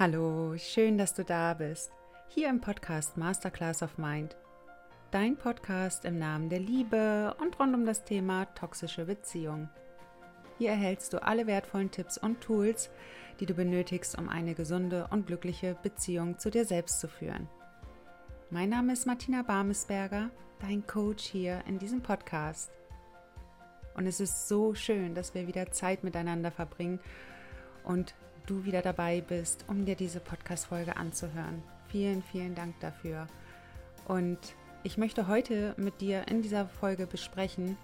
Hallo, 0.00 0.56
schön, 0.56 0.96
dass 0.96 1.12
du 1.12 1.24
da 1.24 1.54
bist. 1.54 1.90
Hier 2.28 2.48
im 2.50 2.60
Podcast 2.60 3.16
Masterclass 3.16 3.82
of 3.82 3.98
Mind. 3.98 4.36
Dein 5.10 5.36
Podcast 5.36 6.04
im 6.04 6.20
Namen 6.20 6.48
der 6.48 6.60
Liebe 6.60 7.34
und 7.40 7.58
rund 7.58 7.74
um 7.74 7.84
das 7.84 8.04
Thema 8.04 8.44
toxische 8.54 9.06
Beziehung. 9.06 9.68
Hier 10.56 10.70
erhältst 10.70 11.12
du 11.12 11.20
alle 11.20 11.48
wertvollen 11.48 11.90
Tipps 11.90 12.16
und 12.16 12.40
Tools, 12.40 12.90
die 13.40 13.46
du 13.46 13.54
benötigst, 13.54 14.16
um 14.16 14.28
eine 14.28 14.54
gesunde 14.54 15.08
und 15.10 15.26
glückliche 15.26 15.76
Beziehung 15.82 16.38
zu 16.38 16.48
dir 16.48 16.64
selbst 16.64 17.00
zu 17.00 17.08
führen. 17.08 17.48
Mein 18.50 18.68
Name 18.68 18.92
ist 18.92 19.04
Martina 19.04 19.42
Barmesberger, 19.42 20.30
dein 20.60 20.86
Coach 20.86 21.24
hier 21.24 21.64
in 21.66 21.80
diesem 21.80 22.02
Podcast. 22.02 22.70
Und 23.94 24.06
es 24.06 24.20
ist 24.20 24.46
so 24.46 24.76
schön, 24.76 25.16
dass 25.16 25.34
wir 25.34 25.48
wieder 25.48 25.72
Zeit 25.72 26.04
miteinander 26.04 26.52
verbringen 26.52 27.00
und 27.82 28.14
du 28.48 28.64
wieder 28.64 28.82
dabei 28.82 29.20
bist, 29.20 29.64
um 29.68 29.84
dir 29.84 29.94
diese 29.94 30.20
Podcast-Folge 30.20 30.96
anzuhören. 30.96 31.62
Vielen, 31.88 32.22
vielen 32.22 32.54
Dank 32.54 32.78
dafür. 32.80 33.26
Und 34.06 34.38
ich 34.84 34.96
möchte 34.96 35.28
heute 35.28 35.74
mit 35.76 36.00
dir 36.00 36.28
in 36.28 36.40
dieser 36.40 36.66
Folge 36.66 37.06
besprechen, 37.06 37.76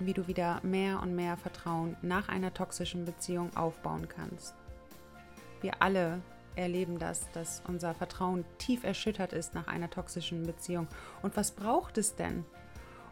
wie 0.00 0.14
du 0.14 0.26
wieder 0.26 0.60
mehr 0.64 1.00
und 1.02 1.14
mehr 1.14 1.36
Vertrauen 1.36 1.96
nach 2.02 2.28
einer 2.28 2.52
toxischen 2.52 3.04
Beziehung 3.04 3.56
aufbauen 3.56 4.08
kannst. 4.08 4.54
Wir 5.60 5.82
alle 5.82 6.20
erleben 6.56 6.98
das, 6.98 7.30
dass 7.32 7.62
unser 7.68 7.94
Vertrauen 7.94 8.44
tief 8.58 8.82
erschüttert 8.82 9.32
ist 9.32 9.54
nach 9.54 9.68
einer 9.68 9.90
toxischen 9.90 10.42
Beziehung. 10.44 10.88
Und 11.22 11.36
was 11.36 11.52
braucht 11.52 11.96
es 11.96 12.16
denn, 12.16 12.44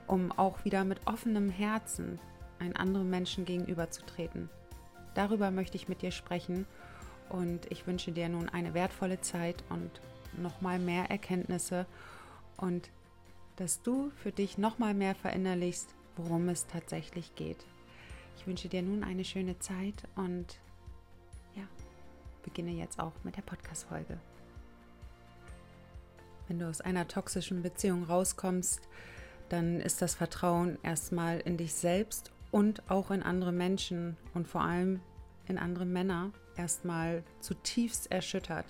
um 0.08 0.32
auch 0.32 0.64
wieder 0.64 0.84
mit 0.84 1.00
offenem 1.06 1.50
Herzen 1.50 2.18
einem 2.58 2.76
anderen 2.76 3.10
Menschen 3.10 3.44
gegenüberzutreten? 3.44 4.48
Darüber 5.14 5.50
möchte 5.50 5.76
ich 5.76 5.88
mit 5.88 6.02
dir 6.02 6.10
sprechen 6.10 6.66
und 7.28 7.70
ich 7.70 7.86
wünsche 7.86 8.12
dir 8.12 8.28
nun 8.28 8.48
eine 8.48 8.74
wertvolle 8.74 9.20
Zeit 9.20 9.62
und 9.68 9.90
nochmal 10.36 10.78
mehr 10.78 11.10
Erkenntnisse 11.10 11.86
und 12.56 12.90
dass 13.56 13.82
du 13.82 14.10
für 14.16 14.32
dich 14.32 14.58
nochmal 14.58 14.94
mehr 14.94 15.14
verinnerlichst, 15.14 15.88
worum 16.16 16.48
es 16.48 16.66
tatsächlich 16.66 17.34
geht. 17.34 17.64
Ich 18.36 18.46
wünsche 18.46 18.68
dir 18.68 18.82
nun 18.82 19.02
eine 19.02 19.24
schöne 19.24 19.58
Zeit 19.58 20.04
und 20.14 20.58
ja, 21.54 21.64
beginne 22.42 22.72
jetzt 22.72 23.00
auch 23.00 23.12
mit 23.24 23.36
der 23.36 23.42
Podcast-Folge. 23.42 24.18
Wenn 26.48 26.58
du 26.58 26.68
aus 26.68 26.80
einer 26.80 27.08
toxischen 27.08 27.62
Beziehung 27.62 28.04
rauskommst, 28.04 28.80
dann 29.48 29.80
ist 29.80 30.02
das 30.02 30.14
Vertrauen 30.14 30.78
erstmal 30.82 31.40
in 31.40 31.56
dich 31.56 31.74
selbst 31.74 32.30
und 32.50 32.88
auch 32.90 33.10
in 33.10 33.22
andere 33.22 33.52
Menschen 33.52 34.16
und 34.34 34.46
vor 34.46 34.62
allem 34.62 35.00
in 35.48 35.58
andere 35.58 35.86
Männer 35.86 36.30
erstmal 36.56 37.22
zutiefst 37.40 38.10
erschüttert. 38.10 38.66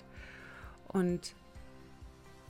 Und 0.89 1.35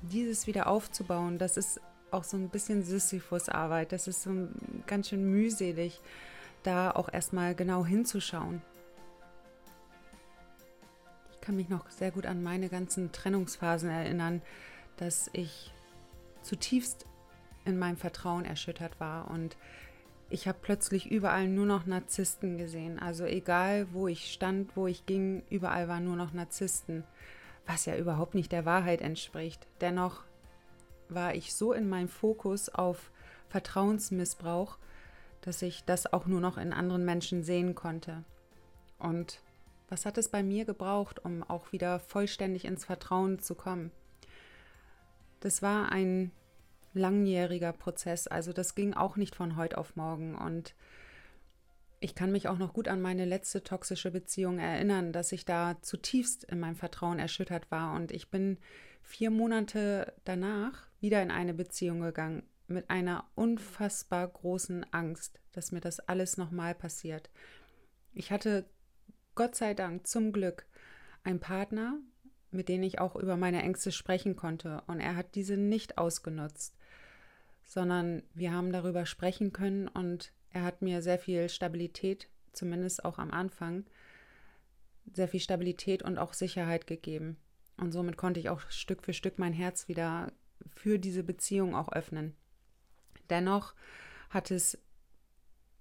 dieses 0.02 0.46
wieder 0.46 0.66
aufzubauen, 0.66 1.38
das 1.38 1.56
ist 1.56 1.80
auch 2.10 2.24
so 2.24 2.36
ein 2.36 2.48
bisschen 2.48 2.82
Sisyphus-Arbeit. 2.82 3.92
Das 3.92 4.06
ist 4.06 4.22
so 4.22 4.48
ganz 4.86 5.08
schön 5.08 5.24
mühselig, 5.30 6.00
da 6.62 6.90
auch 6.90 7.12
erstmal 7.12 7.54
genau 7.54 7.84
hinzuschauen. 7.84 8.62
Ich 11.32 11.40
kann 11.40 11.56
mich 11.56 11.68
noch 11.68 11.88
sehr 11.90 12.10
gut 12.10 12.26
an 12.26 12.42
meine 12.42 12.68
ganzen 12.68 13.12
Trennungsphasen 13.12 13.88
erinnern, 13.88 14.42
dass 14.96 15.30
ich 15.32 15.72
zutiefst 16.42 17.06
in 17.64 17.78
meinem 17.78 17.96
Vertrauen 17.96 18.44
erschüttert 18.44 18.98
war 19.00 19.30
und 19.30 19.56
ich 20.28 20.48
habe 20.48 20.58
plötzlich 20.60 21.10
überall 21.10 21.46
nur 21.46 21.66
noch 21.66 21.86
Narzissten 21.86 22.58
gesehen. 22.58 22.98
Also 22.98 23.24
egal, 23.24 23.86
wo 23.92 24.08
ich 24.08 24.32
stand, 24.32 24.76
wo 24.76 24.86
ich 24.86 25.06
ging, 25.06 25.42
überall 25.50 25.88
waren 25.88 26.04
nur 26.04 26.16
noch 26.16 26.32
Narzissten, 26.32 27.04
was 27.66 27.86
ja 27.86 27.96
überhaupt 27.96 28.34
nicht 28.34 28.52
der 28.52 28.64
Wahrheit 28.64 29.00
entspricht. 29.00 29.66
Dennoch 29.80 30.24
war 31.08 31.34
ich 31.34 31.54
so 31.54 31.72
in 31.72 31.88
meinem 31.88 32.08
Fokus 32.08 32.68
auf 32.68 33.10
Vertrauensmissbrauch, 33.48 34.78
dass 35.40 35.62
ich 35.62 35.84
das 35.84 36.12
auch 36.12 36.26
nur 36.26 36.40
noch 36.40 36.58
in 36.58 36.72
anderen 36.72 37.04
Menschen 37.04 37.44
sehen 37.44 37.76
konnte. 37.76 38.24
Und 38.98 39.40
was 39.88 40.04
hat 40.04 40.18
es 40.18 40.28
bei 40.28 40.42
mir 40.42 40.64
gebraucht, 40.64 41.24
um 41.24 41.44
auch 41.44 41.70
wieder 41.70 42.00
vollständig 42.00 42.64
ins 42.64 42.84
Vertrauen 42.84 43.38
zu 43.38 43.54
kommen? 43.54 43.92
Das 45.38 45.62
war 45.62 45.92
ein 45.92 46.32
langjähriger 46.96 47.72
Prozess. 47.72 48.26
Also 48.26 48.52
das 48.52 48.74
ging 48.74 48.94
auch 48.94 49.16
nicht 49.16 49.34
von 49.34 49.56
heute 49.56 49.78
auf 49.78 49.96
morgen. 49.96 50.34
Und 50.34 50.74
ich 52.00 52.14
kann 52.14 52.32
mich 52.32 52.48
auch 52.48 52.58
noch 52.58 52.72
gut 52.72 52.88
an 52.88 53.00
meine 53.00 53.24
letzte 53.24 53.62
toxische 53.62 54.10
Beziehung 54.10 54.58
erinnern, 54.58 55.12
dass 55.12 55.32
ich 55.32 55.44
da 55.44 55.76
zutiefst 55.82 56.44
in 56.44 56.60
meinem 56.60 56.76
Vertrauen 56.76 57.18
erschüttert 57.18 57.70
war. 57.70 57.94
Und 57.94 58.12
ich 58.12 58.30
bin 58.30 58.58
vier 59.02 59.30
Monate 59.30 60.12
danach 60.24 60.88
wieder 61.00 61.22
in 61.22 61.30
eine 61.30 61.54
Beziehung 61.54 62.00
gegangen 62.00 62.42
mit 62.68 62.90
einer 62.90 63.24
unfassbar 63.34 64.26
großen 64.26 64.84
Angst, 64.92 65.40
dass 65.52 65.72
mir 65.72 65.80
das 65.80 66.00
alles 66.00 66.36
nochmal 66.36 66.74
passiert. 66.74 67.30
Ich 68.12 68.32
hatte 68.32 68.68
Gott 69.34 69.54
sei 69.54 69.74
Dank 69.74 70.06
zum 70.06 70.32
Glück 70.32 70.66
einen 71.22 71.40
Partner, 71.40 71.98
mit 72.50 72.68
dem 72.68 72.82
ich 72.82 72.98
auch 72.98 73.16
über 73.16 73.36
meine 73.36 73.62
Ängste 73.62 73.92
sprechen 73.92 74.36
konnte. 74.36 74.82
Und 74.86 75.00
er 75.00 75.16
hat 75.16 75.34
diese 75.34 75.56
nicht 75.56 75.98
ausgenutzt 75.98 76.76
sondern 77.66 78.22
wir 78.32 78.52
haben 78.52 78.72
darüber 78.72 79.04
sprechen 79.04 79.52
können 79.52 79.88
und 79.88 80.32
er 80.50 80.62
hat 80.62 80.80
mir 80.80 81.02
sehr 81.02 81.18
viel 81.18 81.48
Stabilität, 81.48 82.28
zumindest 82.52 83.04
auch 83.04 83.18
am 83.18 83.30
Anfang, 83.30 83.84
sehr 85.12 85.28
viel 85.28 85.40
Stabilität 85.40 86.02
und 86.02 86.18
auch 86.18 86.32
Sicherheit 86.32 86.86
gegeben. 86.86 87.36
Und 87.76 87.92
somit 87.92 88.16
konnte 88.16 88.40
ich 88.40 88.48
auch 88.48 88.62
Stück 88.70 89.02
für 89.02 89.12
Stück 89.12 89.38
mein 89.38 89.52
Herz 89.52 89.88
wieder 89.88 90.32
für 90.74 90.98
diese 90.98 91.22
Beziehung 91.22 91.74
auch 91.74 91.92
öffnen. 91.92 92.34
Dennoch 93.28 93.74
hat 94.30 94.50
es 94.50 94.78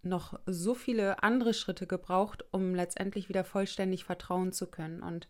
noch 0.03 0.39
so 0.45 0.75
viele 0.75 1.23
andere 1.23 1.53
Schritte 1.53 1.87
gebraucht, 1.87 2.43
um 2.51 2.75
letztendlich 2.75 3.29
wieder 3.29 3.43
vollständig 3.43 4.03
vertrauen 4.03 4.51
zu 4.51 4.67
können. 4.67 5.01
Und 5.01 5.27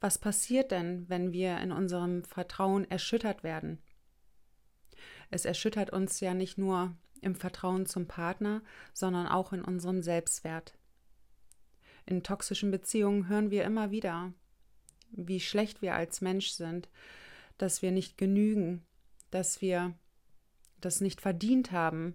was 0.00 0.18
passiert 0.18 0.70
denn, 0.70 1.08
wenn 1.08 1.32
wir 1.32 1.58
in 1.58 1.72
unserem 1.72 2.24
Vertrauen 2.24 2.90
erschüttert 2.90 3.42
werden? 3.42 3.78
Es 5.30 5.44
erschüttert 5.44 5.90
uns 5.90 6.20
ja 6.20 6.34
nicht 6.34 6.58
nur 6.58 6.96
im 7.20 7.34
Vertrauen 7.34 7.86
zum 7.86 8.06
Partner, 8.06 8.62
sondern 8.92 9.26
auch 9.26 9.52
in 9.52 9.62
unserem 9.62 10.02
Selbstwert. 10.02 10.74
In 12.04 12.22
toxischen 12.22 12.70
Beziehungen 12.70 13.28
hören 13.28 13.50
wir 13.50 13.64
immer 13.64 13.90
wieder, 13.90 14.32
wie 15.10 15.40
schlecht 15.40 15.82
wir 15.82 15.94
als 15.94 16.20
Mensch 16.20 16.50
sind, 16.50 16.88
dass 17.58 17.82
wir 17.82 17.90
nicht 17.90 18.18
genügen, 18.18 18.84
dass 19.30 19.60
wir 19.60 19.94
das 20.80 21.00
nicht 21.00 21.20
verdient 21.20 21.72
haben, 21.72 22.14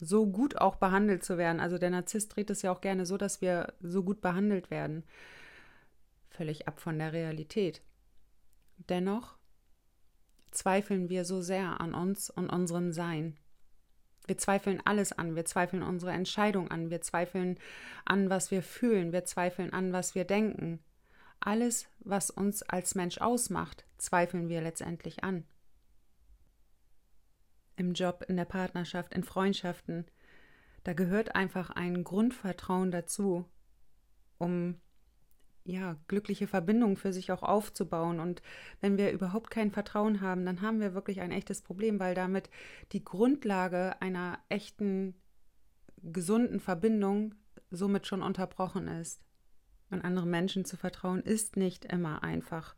so 0.00 0.26
gut 0.26 0.56
auch 0.56 0.76
behandelt 0.76 1.22
zu 1.22 1.36
werden. 1.38 1.60
Also 1.60 1.78
der 1.78 1.90
Narzisst 1.90 2.34
dreht 2.34 2.50
es 2.50 2.62
ja 2.62 2.72
auch 2.72 2.80
gerne 2.80 3.06
so, 3.06 3.16
dass 3.16 3.40
wir 3.40 3.74
so 3.80 4.02
gut 4.02 4.20
behandelt 4.20 4.70
werden. 4.70 5.04
Völlig 6.30 6.66
ab 6.66 6.80
von 6.80 6.98
der 6.98 7.12
Realität. 7.12 7.82
Dennoch 8.88 9.36
zweifeln 10.50 11.08
wir 11.08 11.24
so 11.24 11.40
sehr 11.40 11.80
an 11.80 11.94
uns 11.94 12.30
und 12.30 12.50
unserem 12.50 12.92
Sein. 12.92 13.36
Wir 14.26 14.38
zweifeln 14.38 14.80
alles 14.84 15.12
an, 15.12 15.34
wir 15.34 15.44
zweifeln 15.44 15.82
unsere 15.82 16.12
Entscheidung 16.12 16.70
an, 16.70 16.90
wir 16.90 17.00
zweifeln 17.00 17.58
an, 18.04 18.30
was 18.30 18.50
wir 18.50 18.62
fühlen, 18.62 19.12
wir 19.12 19.24
zweifeln 19.24 19.72
an, 19.72 19.92
was 19.92 20.14
wir 20.14 20.24
denken. 20.24 20.78
Alles, 21.40 21.88
was 22.00 22.30
uns 22.30 22.62
als 22.62 22.94
Mensch 22.94 23.18
ausmacht, 23.18 23.84
zweifeln 23.98 24.48
wir 24.48 24.60
letztendlich 24.60 25.24
an. 25.24 25.44
Im 27.76 27.94
Job, 27.94 28.24
in 28.28 28.36
der 28.36 28.44
Partnerschaft, 28.44 29.14
in 29.14 29.24
Freundschaften, 29.24 30.04
da 30.84 30.92
gehört 30.92 31.34
einfach 31.34 31.70
ein 31.70 32.04
Grundvertrauen 32.04 32.90
dazu, 32.90 33.46
um 34.38 34.80
ja, 35.64 35.96
glückliche 36.08 36.46
Verbindungen 36.46 36.96
für 36.96 37.12
sich 37.12 37.32
auch 37.32 37.42
aufzubauen. 37.42 38.20
Und 38.20 38.42
wenn 38.80 38.98
wir 38.98 39.12
überhaupt 39.12 39.50
kein 39.50 39.70
Vertrauen 39.70 40.20
haben, 40.20 40.44
dann 40.44 40.62
haben 40.62 40.80
wir 40.80 40.94
wirklich 40.94 41.20
ein 41.20 41.32
echtes 41.32 41.62
Problem, 41.62 42.00
weil 42.00 42.14
damit 42.14 42.50
die 42.92 43.04
Grundlage 43.04 44.00
einer 44.00 44.38
echten, 44.48 45.14
gesunden 46.02 46.60
Verbindung 46.60 47.34
somit 47.70 48.06
schon 48.06 48.22
unterbrochen 48.22 48.88
ist. 48.88 49.20
Und 49.90 50.04
anderen 50.04 50.30
Menschen 50.30 50.64
zu 50.64 50.76
vertrauen 50.76 51.22
ist 51.22 51.56
nicht 51.56 51.84
immer 51.84 52.22
einfach. 52.22 52.74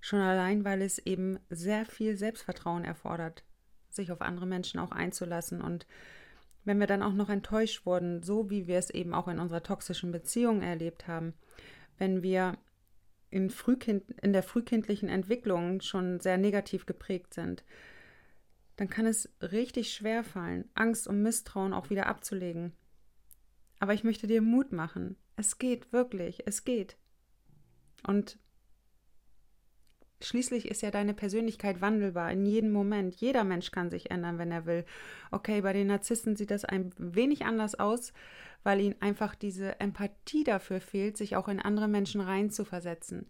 Schon 0.00 0.20
allein, 0.20 0.64
weil 0.64 0.82
es 0.82 0.98
eben 0.98 1.38
sehr 1.50 1.84
viel 1.84 2.16
Selbstvertrauen 2.16 2.84
erfordert, 2.84 3.44
sich 3.90 4.12
auf 4.12 4.20
andere 4.20 4.46
Menschen 4.46 4.78
auch 4.78 4.92
einzulassen. 4.92 5.60
Und 5.60 5.86
wenn 6.64 6.78
wir 6.78 6.86
dann 6.86 7.02
auch 7.02 7.12
noch 7.12 7.28
enttäuscht 7.28 7.84
wurden, 7.86 8.22
so 8.22 8.50
wie 8.50 8.66
wir 8.66 8.78
es 8.78 8.90
eben 8.90 9.14
auch 9.14 9.28
in 9.28 9.38
unserer 9.38 9.62
toxischen 9.62 10.12
Beziehung 10.12 10.62
erlebt 10.62 11.08
haben, 11.08 11.34
wenn 11.98 12.22
wir 12.22 12.58
in, 13.30 13.50
Frühkind, 13.50 14.10
in 14.22 14.32
der 14.32 14.42
frühkindlichen 14.42 15.08
Entwicklung 15.08 15.80
schon 15.80 16.20
sehr 16.20 16.38
negativ 16.38 16.86
geprägt 16.86 17.34
sind, 17.34 17.64
dann 18.76 18.88
kann 18.88 19.06
es 19.06 19.28
richtig 19.40 19.92
schwer 19.92 20.24
fallen, 20.24 20.68
Angst 20.74 21.06
und 21.06 21.22
Misstrauen 21.22 21.72
auch 21.72 21.90
wieder 21.90 22.06
abzulegen. 22.06 22.72
Aber 23.78 23.94
ich 23.94 24.04
möchte 24.04 24.26
dir 24.26 24.40
Mut 24.40 24.72
machen. 24.72 25.16
Es 25.36 25.58
geht 25.58 25.92
wirklich, 25.92 26.46
es 26.46 26.64
geht. 26.64 26.96
Und 28.06 28.38
Schließlich 30.24 30.68
ist 30.68 30.82
ja 30.82 30.90
deine 30.90 31.14
Persönlichkeit 31.14 31.80
wandelbar 31.80 32.32
in 32.32 32.46
jedem 32.46 32.72
Moment. 32.72 33.14
Jeder 33.16 33.44
Mensch 33.44 33.70
kann 33.70 33.90
sich 33.90 34.10
ändern, 34.10 34.38
wenn 34.38 34.50
er 34.50 34.64
will. 34.64 34.84
Okay, 35.30 35.60
bei 35.60 35.72
den 35.72 35.88
Narzissten 35.88 36.36
sieht 36.36 36.50
das 36.50 36.64
ein 36.64 36.92
wenig 36.96 37.44
anders 37.44 37.74
aus, 37.74 38.12
weil 38.62 38.80
ihnen 38.80 39.00
einfach 39.00 39.34
diese 39.34 39.78
Empathie 39.80 40.44
dafür 40.44 40.80
fehlt, 40.80 41.16
sich 41.16 41.36
auch 41.36 41.48
in 41.48 41.60
andere 41.60 41.88
Menschen 41.88 42.22
reinzuversetzen 42.22 43.26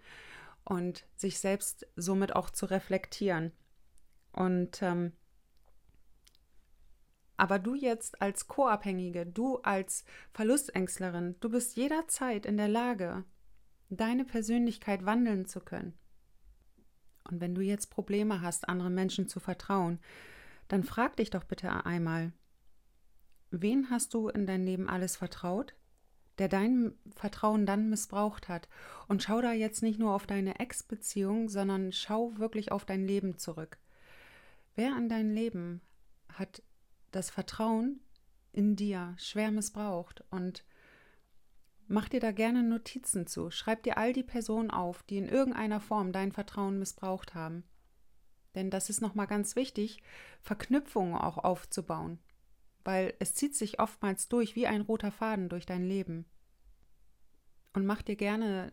und 0.64 1.04
sich 1.16 1.40
selbst 1.40 1.86
somit 1.96 2.36
auch 2.36 2.50
zu 2.50 2.66
reflektieren. 2.66 3.50
Und 4.32 4.80
ähm, 4.82 5.12
aber 7.36 7.58
du 7.58 7.74
jetzt 7.74 8.22
als 8.22 8.46
Co-Abhängige, 8.46 9.26
du 9.26 9.58
als 9.58 10.04
Verlustängstlerin, 10.32 11.34
du 11.40 11.50
bist 11.50 11.76
jederzeit 11.76 12.46
in 12.46 12.56
der 12.56 12.68
Lage, 12.68 13.24
deine 13.90 14.24
Persönlichkeit 14.24 15.04
wandeln 15.04 15.46
zu 15.46 15.60
können. 15.60 15.94
Und 17.28 17.40
wenn 17.40 17.54
du 17.54 17.62
jetzt 17.62 17.90
Probleme 17.90 18.40
hast, 18.40 18.68
anderen 18.68 18.94
Menschen 18.94 19.28
zu 19.28 19.40
vertrauen, 19.40 19.98
dann 20.68 20.84
frag 20.84 21.16
dich 21.16 21.30
doch 21.30 21.44
bitte 21.44 21.86
einmal, 21.86 22.32
wen 23.50 23.90
hast 23.90 24.14
du 24.14 24.28
in 24.28 24.46
dein 24.46 24.64
Leben 24.64 24.88
alles 24.88 25.16
vertraut, 25.16 25.74
der 26.38 26.48
dein 26.48 26.92
Vertrauen 27.14 27.66
dann 27.66 27.90
missbraucht 27.90 28.48
hat? 28.48 28.68
Und 29.08 29.22
schau 29.22 29.40
da 29.40 29.52
jetzt 29.52 29.82
nicht 29.82 29.98
nur 29.98 30.12
auf 30.14 30.26
deine 30.26 30.58
Ex-Beziehung, 30.58 31.48
sondern 31.48 31.92
schau 31.92 32.36
wirklich 32.38 32.72
auf 32.72 32.84
dein 32.84 33.06
Leben 33.06 33.38
zurück. 33.38 33.78
Wer 34.74 34.96
in 34.96 35.08
dein 35.08 35.32
Leben 35.32 35.80
hat 36.28 36.62
das 37.12 37.30
Vertrauen 37.30 38.00
in 38.52 38.76
dir 38.76 39.14
schwer 39.18 39.50
missbraucht 39.50 40.24
und 40.30 40.64
mach 41.86 42.08
dir 42.08 42.20
da 42.20 42.32
gerne 42.32 42.62
Notizen 42.62 43.26
zu. 43.26 43.50
Schreib 43.50 43.82
dir 43.82 43.98
all 43.98 44.12
die 44.12 44.22
Personen 44.22 44.70
auf, 44.70 45.02
die 45.02 45.18
in 45.18 45.28
irgendeiner 45.28 45.80
Form 45.80 46.12
dein 46.12 46.32
Vertrauen 46.32 46.78
missbraucht 46.78 47.34
haben. 47.34 47.64
Denn 48.54 48.70
das 48.70 48.90
ist 48.90 49.00
nochmal 49.00 49.26
ganz 49.26 49.56
wichtig, 49.56 50.02
Verknüpfungen 50.40 51.16
auch 51.16 51.38
aufzubauen, 51.38 52.18
weil 52.84 53.14
es 53.18 53.34
zieht 53.34 53.56
sich 53.56 53.80
oftmals 53.80 54.28
durch 54.28 54.54
wie 54.54 54.66
ein 54.66 54.82
roter 54.82 55.10
Faden 55.10 55.48
durch 55.48 55.66
dein 55.66 55.84
Leben. 55.84 56.24
Und 57.72 57.86
mach 57.86 58.02
dir 58.02 58.16
gerne 58.16 58.72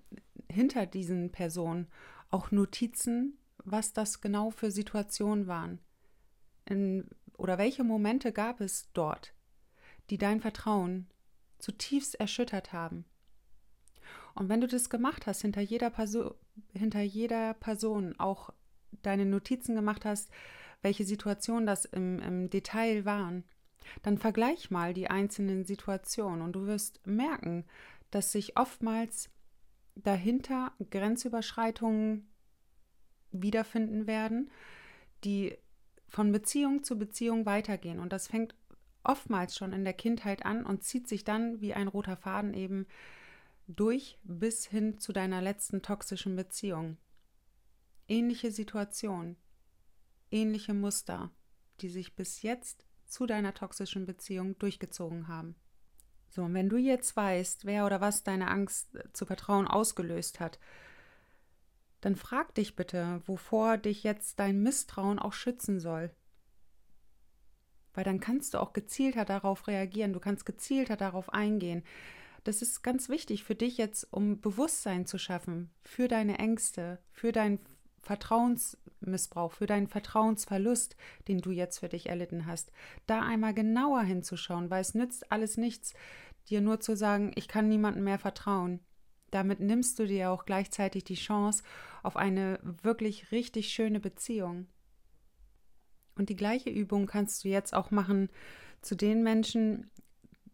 hinter 0.49 0.85
diesen 0.85 1.31
Personen 1.31 1.87
auch 2.29 2.51
Notizen, 2.51 3.37
was 3.63 3.93
das 3.93 4.21
genau 4.21 4.51
für 4.51 4.69
Situationen 4.69 5.47
waren. 5.47 5.79
In 6.65 7.09
oder 7.37 7.57
welche 7.57 7.83
Momente 7.83 8.31
gab 8.31 8.61
es 8.61 8.91
dort, 8.93 9.33
die 10.11 10.19
dein 10.19 10.41
Vertrauen 10.41 11.07
zutiefst 11.61 12.15
erschüttert 12.15 12.73
haben? 12.73 13.05
Und 14.33 14.49
wenn 14.49 14.61
du 14.61 14.67
das 14.67 14.89
gemacht 14.89 15.27
hast, 15.27 15.41
hinter 15.41 15.61
jeder, 15.61 15.91
hinter 16.73 17.01
jeder 17.01 17.53
Person 17.55 18.15
auch 18.17 18.49
deine 19.01 19.25
Notizen 19.25 19.75
gemacht 19.75 20.05
hast, 20.05 20.29
welche 20.81 21.05
Situationen 21.05 21.65
das 21.65 21.85
im, 21.85 22.19
im 22.19 22.49
Detail 22.49 23.05
waren, 23.05 23.43
dann 24.03 24.17
vergleich 24.17 24.71
mal 24.71 24.93
die 24.93 25.09
einzelnen 25.09 25.65
Situationen 25.65 26.41
und 26.41 26.53
du 26.53 26.65
wirst 26.65 27.05
merken, 27.05 27.65
dass 28.09 28.31
sich 28.31 28.57
oftmals 28.57 29.29
dahinter 29.95 30.71
Grenzüberschreitungen 30.89 32.29
wiederfinden 33.31 34.07
werden, 34.07 34.49
die 35.23 35.57
von 36.07 36.31
Beziehung 36.31 36.83
zu 36.83 36.97
Beziehung 36.97 37.45
weitergehen. 37.45 37.99
Und 37.99 38.11
das 38.11 38.27
fängt 38.27 38.55
oftmals 39.03 39.55
schon 39.55 39.73
in 39.73 39.83
der 39.83 39.93
Kindheit 39.93 40.45
an 40.45 40.65
und 40.65 40.83
zieht 40.83 41.07
sich 41.07 41.23
dann 41.23 41.61
wie 41.61 41.73
ein 41.73 41.87
roter 41.87 42.17
Faden 42.17 42.53
eben 42.53 42.85
durch 43.67 44.17
bis 44.23 44.65
hin 44.65 44.99
zu 44.99 45.13
deiner 45.13 45.41
letzten 45.41 45.81
toxischen 45.81 46.35
Beziehung. 46.35 46.97
Ähnliche 48.07 48.51
Situation, 48.51 49.37
ähnliche 50.29 50.73
Muster, 50.73 51.31
die 51.79 51.89
sich 51.89 52.15
bis 52.15 52.41
jetzt 52.41 52.85
zu 53.05 53.25
deiner 53.25 53.53
toxischen 53.53 54.05
Beziehung 54.05 54.57
durchgezogen 54.59 55.27
haben. 55.27 55.55
So, 56.29 56.43
und 56.43 56.53
wenn 56.53 56.69
du 56.69 56.77
jetzt 56.77 57.15
weißt, 57.15 57.65
wer 57.65 57.85
oder 57.85 57.99
was 57.99 58.23
deine 58.23 58.49
Angst 58.49 58.97
zu 59.13 59.25
vertrauen 59.25 59.67
ausgelöst 59.67 60.39
hat, 60.39 60.59
dann 61.99 62.15
frag 62.15 62.55
dich 62.55 62.75
bitte, 62.75 63.21
wovor 63.25 63.77
dich 63.77 64.03
jetzt 64.03 64.39
dein 64.39 64.63
Misstrauen 64.63 65.19
auch 65.19 65.33
schützen 65.33 65.79
soll. 65.79 66.09
Weil 67.93 68.03
dann 68.03 68.19
kannst 68.19 68.53
du 68.53 68.59
auch 68.59 68.73
gezielter 68.73 69.25
darauf 69.25 69.67
reagieren, 69.67 70.13
du 70.13 70.19
kannst 70.19 70.45
gezielter 70.45 70.95
darauf 70.95 71.33
eingehen. 71.33 71.83
Das 72.43 72.61
ist 72.61 72.81
ganz 72.81 73.09
wichtig 73.09 73.43
für 73.43 73.55
dich 73.55 73.77
jetzt, 73.77 74.07
um 74.11 74.41
Bewusstsein 74.41 75.05
zu 75.05 75.17
schaffen 75.17 75.69
für 75.83 76.07
deine 76.07 76.39
Ängste, 76.39 76.99
für 77.11 77.31
deinen 77.31 77.59
Vertrauensmissbrauch, 78.01 79.51
für 79.51 79.67
deinen 79.67 79.87
Vertrauensverlust, 79.87 80.95
den 81.27 81.39
du 81.39 81.51
jetzt 81.51 81.79
für 81.79 81.89
dich 81.89 82.09
erlitten 82.09 82.47
hast. 82.47 82.71
Da 83.05 83.21
einmal 83.21 83.53
genauer 83.53 84.01
hinzuschauen, 84.01 84.69
weil 84.71 84.81
es 84.81 84.95
nützt 84.95 85.31
alles 85.31 85.57
nichts, 85.57 85.93
dir 86.49 86.61
nur 86.61 86.79
zu 86.79 86.95
sagen, 86.95 87.31
ich 87.35 87.47
kann 87.47 87.69
niemandem 87.69 88.03
mehr 88.03 88.19
vertrauen. 88.19 88.79
Damit 89.29 89.59
nimmst 89.59 89.99
du 89.99 90.07
dir 90.07 90.31
auch 90.31 90.45
gleichzeitig 90.45 91.03
die 91.03 91.15
Chance 91.15 91.63
auf 92.03 92.17
eine 92.17 92.59
wirklich 92.81 93.31
richtig 93.31 93.69
schöne 93.69 93.99
Beziehung. 93.99 94.67
Und 96.15 96.29
die 96.29 96.35
gleiche 96.35 96.69
Übung 96.69 97.05
kannst 97.05 97.43
du 97.43 97.49
jetzt 97.49 97.73
auch 97.73 97.91
machen 97.91 98.29
zu 98.81 98.95
den 98.95 99.23
Menschen, 99.23 99.89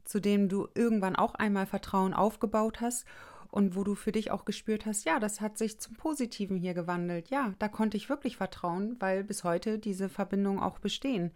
zu 0.05 0.19
denen 0.19 0.49
du 0.49 0.67
irgendwann 0.75 1.15
auch 1.15 1.35
einmal 1.35 1.65
Vertrauen 1.65 2.13
aufgebaut 2.13 2.81
hast 2.81 3.05
und 3.49 3.75
wo 3.75 3.83
du 3.83 3.95
für 3.95 4.11
dich 4.11 4.31
auch 4.31 4.45
gespürt 4.45 4.85
hast, 4.85 5.05
ja, 5.05 5.19
das 5.19 5.41
hat 5.41 5.57
sich 5.57 5.79
zum 5.79 5.95
Positiven 5.95 6.57
hier 6.57 6.73
gewandelt. 6.73 7.29
Ja, 7.29 7.53
da 7.59 7.67
konnte 7.67 7.97
ich 7.97 8.09
wirklich 8.09 8.37
vertrauen, 8.37 8.95
weil 8.99 9.23
bis 9.23 9.43
heute 9.43 9.79
diese 9.79 10.09
Verbindungen 10.09 10.59
auch 10.59 10.79
bestehen. 10.79 11.31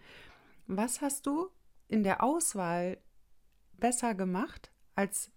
Was 0.68 1.02
hast 1.02 1.26
du 1.26 1.50
in 1.88 2.04
der 2.04 2.24
Auswahl 2.24 2.98
besser 3.82 4.16
gemacht 4.16 4.72
als 4.96 5.32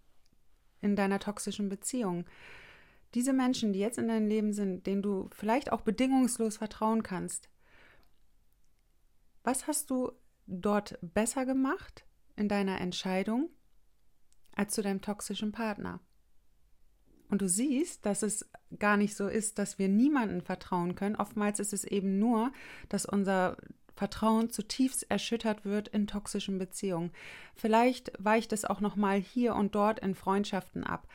in 0.80 0.94
deiner 0.94 1.18
toxischen 1.18 1.68
Beziehung. 1.68 2.26
Diese 3.14 3.32
Menschen, 3.32 3.72
die 3.72 3.80
jetzt 3.80 3.98
in 3.98 4.08
deinem 4.08 4.28
Leben 4.28 4.52
sind, 4.52 4.86
denen 4.86 5.02
du 5.02 5.28
vielleicht 5.32 5.72
auch 5.72 5.80
bedingungslos 5.80 6.58
vertrauen 6.58 7.02
kannst, 7.02 7.48
was 9.44 9.66
hast 9.66 9.90
du 9.90 10.10
dort 10.46 10.98
besser 11.00 11.46
gemacht 11.46 12.04
in 12.36 12.48
deiner 12.48 12.80
Entscheidung 12.80 13.50
als 14.56 14.74
zu 14.74 14.82
deinem 14.82 15.00
toxischen 15.00 15.52
Partner? 15.52 16.00
Und 17.28 17.42
du 17.42 17.48
siehst, 17.48 18.04
dass 18.06 18.22
es 18.22 18.50
gar 18.78 18.96
nicht 18.96 19.16
so 19.16 19.28
ist, 19.28 19.58
dass 19.58 19.78
wir 19.78 19.88
niemandem 19.88 20.42
vertrauen 20.42 20.94
können. 20.94 21.16
Oftmals 21.16 21.58
ist 21.60 21.72
es 21.72 21.84
eben 21.84 22.18
nur, 22.18 22.52
dass 22.88 23.06
unser 23.06 23.56
Vertrauen 23.96 24.50
zutiefst 24.50 25.10
erschüttert 25.10 25.64
wird 25.64 25.88
in 25.88 26.06
toxischen 26.06 26.58
Beziehungen. 26.58 27.12
Vielleicht 27.54 28.12
weicht 28.18 28.52
es 28.52 28.64
auch 28.64 28.80
noch 28.80 28.96
mal 28.96 29.18
hier 29.18 29.54
und 29.54 29.74
dort 29.74 30.00
in 30.00 30.14
Freundschaften 30.14 30.84
ab. 30.84 31.06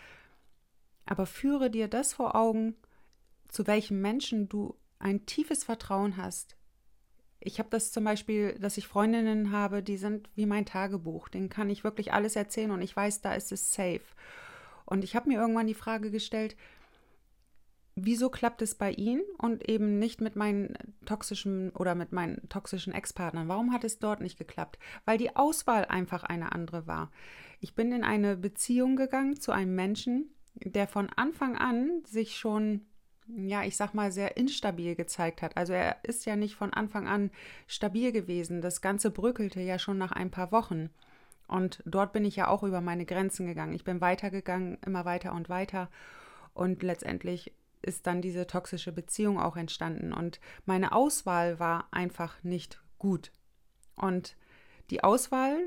Aber 1.05 1.25
führe 1.25 1.69
dir 1.69 1.87
das 1.87 2.13
vor 2.13 2.35
Augen, 2.35 2.75
zu 3.47 3.67
welchem 3.67 4.01
Menschen 4.01 4.47
du 4.47 4.75
ein 4.99 5.25
tiefes 5.25 5.63
Vertrauen 5.63 6.17
hast. 6.17 6.58
Ich 7.41 7.59
habe 7.59 7.69
das 7.69 7.91
zum 7.91 8.03
Beispiel, 8.03 8.53
dass 8.59 8.77
ich 8.77 8.87
Freundinnen 8.87 9.51
habe, 9.51 9.81
die 9.81 9.97
sind 9.97 10.29
wie 10.35 10.45
mein 10.45 10.65
Tagebuch. 10.65 11.29
Denen 11.29 11.49
kann 11.49 11.69
ich 11.69 11.83
wirklich 11.83 12.11
alles 12.13 12.35
erzählen 12.35 12.71
und 12.71 12.81
ich 12.81 12.95
weiß, 12.95 13.21
da 13.21 13.33
ist 13.33 13.51
es 13.51 13.73
safe. 13.73 14.01
Und 14.85 15.03
ich 15.03 15.15
habe 15.15 15.29
mir 15.29 15.39
irgendwann 15.39 15.67
die 15.67 15.73
Frage 15.73 16.11
gestellt, 16.11 16.57
wieso 17.95 18.29
klappt 18.29 18.61
es 18.61 18.75
bei 18.75 18.91
Ihnen 18.91 19.23
und 19.37 19.67
eben 19.69 19.99
nicht 19.99 20.21
mit 20.21 20.35
meinen 20.35 20.73
toxischen 21.05 21.71
oder 21.71 21.95
mit 21.95 22.11
meinen 22.11 22.47
toxischen 22.49 22.93
Ex-Partnern? 22.93 23.47
Warum 23.47 23.71
hat 23.71 23.83
es 23.83 23.99
dort 23.99 24.21
nicht 24.21 24.37
geklappt? 24.37 24.79
Weil 25.05 25.17
die 25.17 25.35
Auswahl 25.35 25.85
einfach 25.85 26.23
eine 26.23 26.51
andere 26.51 26.87
war. 26.87 27.11
Ich 27.61 27.75
bin 27.75 27.91
in 27.91 28.03
eine 28.03 28.35
Beziehung 28.35 28.95
gegangen 28.95 29.39
zu 29.39 29.51
einem 29.51 29.75
Menschen, 29.75 30.33
der 30.55 30.87
von 30.87 31.09
Anfang 31.15 31.57
an 31.57 32.03
sich 32.05 32.37
schon, 32.37 32.85
ja, 33.35 33.63
ich 33.63 33.77
sag 33.77 33.93
mal, 33.93 34.11
sehr 34.11 34.37
instabil 34.37 34.95
gezeigt 34.95 35.41
hat. 35.41 35.57
Also 35.57 35.73
er 35.73 35.97
ist 36.03 36.25
ja 36.25 36.35
nicht 36.35 36.55
von 36.55 36.73
Anfang 36.73 37.07
an 37.07 37.31
stabil 37.67 38.11
gewesen. 38.11 38.61
Das 38.61 38.81
Ganze 38.81 39.11
bröckelte 39.11 39.61
ja 39.61 39.79
schon 39.79 39.97
nach 39.97 40.11
ein 40.11 40.31
paar 40.31 40.51
Wochen. 40.51 40.89
Und 41.47 41.81
dort 41.85 42.13
bin 42.13 42.25
ich 42.25 42.35
ja 42.35 42.47
auch 42.47 42.63
über 42.63 42.81
meine 42.81 43.05
Grenzen 43.05 43.47
gegangen. 43.47 43.73
Ich 43.73 43.83
bin 43.83 44.01
weitergegangen, 44.01 44.77
immer 44.85 45.05
weiter 45.05 45.33
und 45.33 45.49
weiter. 45.49 45.89
Und 46.53 46.83
letztendlich 46.83 47.53
ist 47.81 48.07
dann 48.07 48.21
diese 48.21 48.45
toxische 48.45 48.91
Beziehung 48.91 49.39
auch 49.39 49.57
entstanden. 49.57 50.13
Und 50.13 50.39
meine 50.65 50.91
Auswahl 50.91 51.59
war 51.59 51.87
einfach 51.91 52.43
nicht 52.43 52.81
gut. 52.97 53.31
Und 53.95 54.35
die 54.89 55.03
Auswahl 55.03 55.57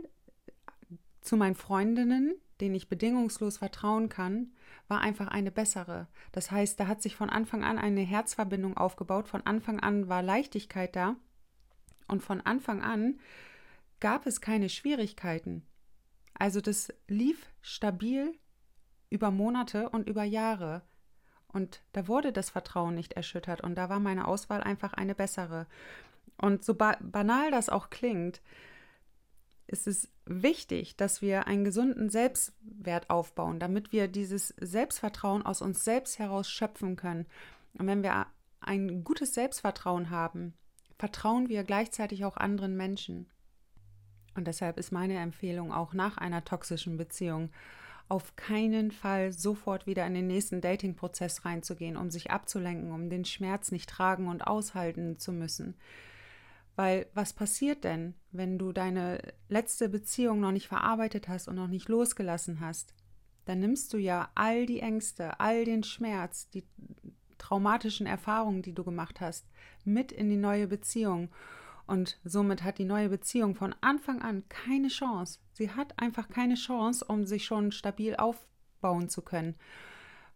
zu 1.21 1.37
meinen 1.37 1.55
Freundinnen, 1.55 2.35
denen 2.63 2.77
ich 2.77 2.89
bedingungslos 2.89 3.59
vertrauen 3.59 4.09
kann, 4.09 4.53
war 4.87 5.01
einfach 5.01 5.27
eine 5.27 5.51
bessere. 5.51 6.07
Das 6.31 6.53
heißt, 6.53 6.79
da 6.79 6.87
hat 6.87 7.03
sich 7.03 7.17
von 7.17 7.29
Anfang 7.29 7.65
an 7.65 7.77
eine 7.77 8.03
Herzverbindung 8.03 8.77
aufgebaut, 8.77 9.27
von 9.27 9.45
Anfang 9.45 9.81
an 9.81 10.09
war 10.09 10.23
Leichtigkeit 10.23 10.95
da 10.95 11.17
und 12.07 12.23
von 12.23 12.41
Anfang 12.41 12.81
an 12.81 13.19
gab 13.99 14.27
es 14.27 14.41
keine 14.41 14.69
Schwierigkeiten. 14.69 15.67
Also 16.35 16.61
das 16.61 16.95
lief 17.09 17.51
stabil 17.63 18.33
über 19.11 19.33
Monate 19.33 19.89
und 19.91 20.09
über 20.09 20.23
Jahre. 20.23 20.83
Und 21.49 21.83
da 21.93 22.07
wurde 22.07 22.33
das 22.33 22.49
Vertrauen 22.49 22.95
nicht 22.95 23.15
erschüttert 23.15 23.61
und 23.61 23.75
da 23.75 23.89
war 23.89 23.99
meine 23.99 24.29
Auswahl 24.29 24.63
einfach 24.63 24.93
eine 24.93 25.17
bessere. 25.17 25.67
Und 26.37 26.65
so 26.65 26.75
ba 26.75 26.97
banal 27.01 27.51
das 27.51 27.69
auch 27.69 27.91
klingt, 27.91 28.41
ist 29.73 29.87
es 29.87 30.09
wichtig, 30.27 30.97
dass 30.97 31.23
wir 31.23 31.47
einen 31.47 31.65
gesunden 31.65 32.11
Selbstwert 32.11 33.11
aufbauen, 33.11 33.59
damit 33.59 33.91
wir 33.91 34.07
dieses 34.07 34.49
Selbstvertrauen 34.61 35.45
aus 35.45 35.63
uns 35.63 35.85
selbst 35.85 36.19
heraus 36.19 36.49
schöpfen 36.49 36.97
können. 36.97 37.27
Und 37.75 37.87
wenn 37.87 38.03
wir 38.03 38.27
ein 38.61 39.03
gutes 39.03 39.35
Selbstvertrauen 39.35 40.11
haben, 40.11 40.55
vertrauen 40.99 41.49
wir 41.49 41.65
gleichzeitig 41.65 42.25
auch 42.25 42.37
anderen 42.37 42.77
Menschen. 42.77 43.27
Und 44.35 44.47
deshalb 44.47 44.79
ist 44.79 44.93
meine 44.93 45.19
Empfehlung 45.19 45.73
auch 45.73 45.95
nach 45.95 46.17
einer 46.19 46.45
toxischen 46.45 46.97
Beziehung, 46.97 47.51
auf 48.09 48.37
keinen 48.37 48.91
Fall 48.91 49.33
sofort 49.33 49.87
wieder 49.87 50.07
in 50.07 50.15
den 50.15 50.27
nächsten 50.27 50.61
Dating-Prozess 50.61 51.47
reinzugehen, 51.47 51.97
um 51.97 52.11
sich 52.11 52.31
abzulenken, 52.31 52.93
um 52.93 53.09
den 53.09 53.25
Schmerz 53.25 53.73
nicht 53.73 53.89
tragen 53.89 54.29
und 54.29 54.47
aushalten 54.47 55.19
zu 55.19 55.33
müssen. 55.33 55.75
Weil 56.75 57.07
was 57.15 57.33
passiert 57.33 57.85
denn, 57.85 58.15
wenn 58.31 58.59
du 58.59 58.73
deine 58.73 59.21
letzte 59.49 59.89
Beziehung 59.89 60.41
noch 60.41 60.53
nicht 60.53 60.69
verarbeitet 60.69 61.29
hast 61.29 61.49
und 61.49 61.57
noch 61.57 61.69
nicht 61.69 61.89
losgelassen 61.89 62.61
hast? 62.61 62.95
Dann 63.45 63.59
nimmst 63.59 63.93
du 63.93 63.99
ja 63.99 64.31
all 64.35 64.67
die 64.67 64.81
Ängste, 64.81 65.39
all 65.41 65.65
den 65.65 65.83
Schmerz, 65.83 66.49
die 66.51 66.65
traumatischen 67.39 68.07
Erfahrungen, 68.07 68.63
die 68.63 68.73
du 68.73 68.85
gemacht 68.85 69.21
hast, 69.21 69.47
mit 69.85 70.13
in 70.13 70.31
die 70.31 70.37
neue 70.37 70.69
Beziehung. 70.69 71.29
Und 71.87 72.19
somit 72.25 72.63
hat 72.63 72.79
die 72.79 72.85
neue 72.85 73.09
Beziehung 73.09 73.55
von 73.55 73.75
Anfang 73.81 74.23
an 74.23 74.49
keine 74.49 74.89
Chance. 74.89 75.41
Sie 75.53 75.71
hat 75.71 75.99
einfach 75.99 76.29
keine 76.29 76.55
Chance, 76.55 77.05
um 77.05 77.27
sich 77.27 77.45
schon 77.45 77.73
stabil 77.73 78.15
aufbauen 78.15 79.09
zu 79.09 79.23
können, 79.23 79.57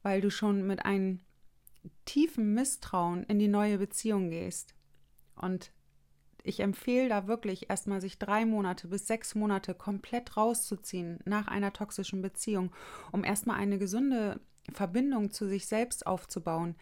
weil 0.02 0.20
du 0.20 0.30
schon 0.30 0.66
mit 0.66 0.84
einem 0.84 1.20
tiefen 2.04 2.52
Misstrauen 2.54 3.22
in 3.24 3.38
die 3.38 3.48
neue 3.48 3.78
Beziehung 3.78 4.30
gehst. 4.30 4.74
Und 5.36 5.70
ich 6.46 6.60
empfehle 6.60 7.08
da 7.08 7.26
wirklich 7.26 7.68
erstmal 7.70 8.00
sich 8.00 8.18
drei 8.18 8.46
Monate 8.46 8.88
bis 8.88 9.06
sechs 9.06 9.34
Monate 9.34 9.74
komplett 9.74 10.36
rauszuziehen 10.36 11.18
nach 11.24 11.48
einer 11.48 11.72
toxischen 11.72 12.22
Beziehung, 12.22 12.72
um 13.12 13.24
erstmal 13.24 13.58
eine 13.58 13.78
gesunde 13.78 14.40
Verbindung 14.72 15.30
zu 15.30 15.48
sich 15.48 15.66
selbst 15.66 16.06
aufzubauen. 16.06 16.76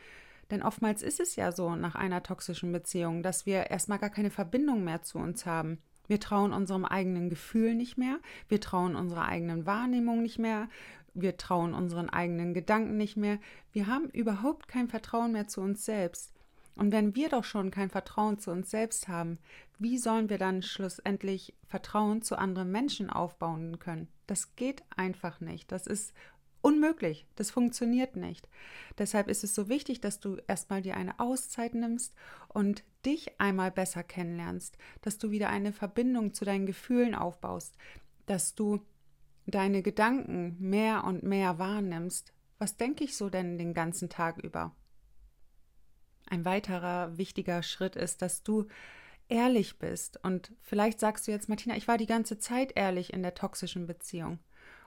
Denn 0.50 0.62
oftmals 0.62 1.02
ist 1.02 1.20
es 1.20 1.36
ja 1.36 1.52
so 1.52 1.74
nach 1.74 1.94
einer 1.94 2.22
toxischen 2.22 2.72
Beziehung, 2.72 3.22
dass 3.22 3.46
wir 3.46 3.70
erstmal 3.70 3.98
gar 3.98 4.10
keine 4.10 4.30
Verbindung 4.30 4.84
mehr 4.84 5.02
zu 5.02 5.18
uns 5.18 5.46
haben. 5.46 5.78
Wir 6.06 6.20
trauen 6.20 6.52
unserem 6.52 6.84
eigenen 6.84 7.30
Gefühl 7.30 7.74
nicht 7.74 7.96
mehr, 7.96 8.18
wir 8.48 8.60
trauen 8.60 8.94
unserer 8.94 9.26
eigenen 9.26 9.64
Wahrnehmung 9.64 10.20
nicht 10.20 10.38
mehr, 10.38 10.68
wir 11.14 11.38
trauen 11.38 11.72
unseren 11.72 12.10
eigenen 12.10 12.52
Gedanken 12.52 12.98
nicht 12.98 13.16
mehr, 13.16 13.38
wir 13.72 13.86
haben 13.86 14.10
überhaupt 14.10 14.68
kein 14.68 14.88
Vertrauen 14.88 15.32
mehr 15.32 15.48
zu 15.48 15.62
uns 15.62 15.86
selbst. 15.86 16.33
Und 16.76 16.92
wenn 16.92 17.14
wir 17.14 17.28
doch 17.28 17.44
schon 17.44 17.70
kein 17.70 17.90
Vertrauen 17.90 18.38
zu 18.38 18.50
uns 18.50 18.70
selbst 18.70 19.08
haben, 19.08 19.38
wie 19.78 19.98
sollen 19.98 20.28
wir 20.28 20.38
dann 20.38 20.62
schlussendlich 20.62 21.54
Vertrauen 21.66 22.22
zu 22.22 22.36
anderen 22.36 22.70
Menschen 22.70 23.10
aufbauen 23.10 23.78
können? 23.78 24.08
Das 24.26 24.56
geht 24.56 24.82
einfach 24.96 25.40
nicht. 25.40 25.70
Das 25.70 25.86
ist 25.86 26.12
unmöglich. 26.64 27.26
Das 27.36 27.50
funktioniert 27.50 28.16
nicht. 28.16 28.48
Deshalb 28.98 29.28
ist 29.28 29.44
es 29.44 29.54
so 29.54 29.68
wichtig, 29.68 30.00
dass 30.00 30.18
du 30.18 30.38
erstmal 30.48 30.82
dir 30.82 30.96
eine 30.96 31.20
Auszeit 31.20 31.74
nimmst 31.74 32.14
und 32.48 32.84
dich 33.04 33.38
einmal 33.38 33.70
besser 33.70 34.02
kennenlernst, 34.02 34.78
dass 35.02 35.18
du 35.18 35.30
wieder 35.30 35.50
eine 35.50 35.72
Verbindung 35.72 36.32
zu 36.32 36.44
deinen 36.44 36.66
Gefühlen 36.66 37.14
aufbaust, 37.14 37.76
dass 38.26 38.54
du 38.54 38.80
deine 39.46 39.82
Gedanken 39.82 40.56
mehr 40.58 41.04
und 41.04 41.22
mehr 41.22 41.58
wahrnimmst. 41.58 42.32
Was 42.58 42.78
denke 42.78 43.04
ich 43.04 43.16
so 43.16 43.28
denn 43.28 43.58
den 43.58 43.74
ganzen 43.74 44.08
Tag 44.08 44.38
über? 44.42 44.74
Ein 46.26 46.44
weiterer 46.44 47.16
wichtiger 47.18 47.62
Schritt 47.62 47.96
ist, 47.96 48.22
dass 48.22 48.42
du 48.42 48.66
ehrlich 49.28 49.78
bist. 49.78 50.22
Und 50.22 50.52
vielleicht 50.60 51.00
sagst 51.00 51.26
du 51.26 51.30
jetzt, 51.32 51.48
Martina, 51.48 51.76
ich 51.76 51.88
war 51.88 51.98
die 51.98 52.06
ganze 52.06 52.38
Zeit 52.38 52.72
ehrlich 52.76 53.12
in 53.12 53.22
der 53.22 53.34
toxischen 53.34 53.86
Beziehung. 53.86 54.38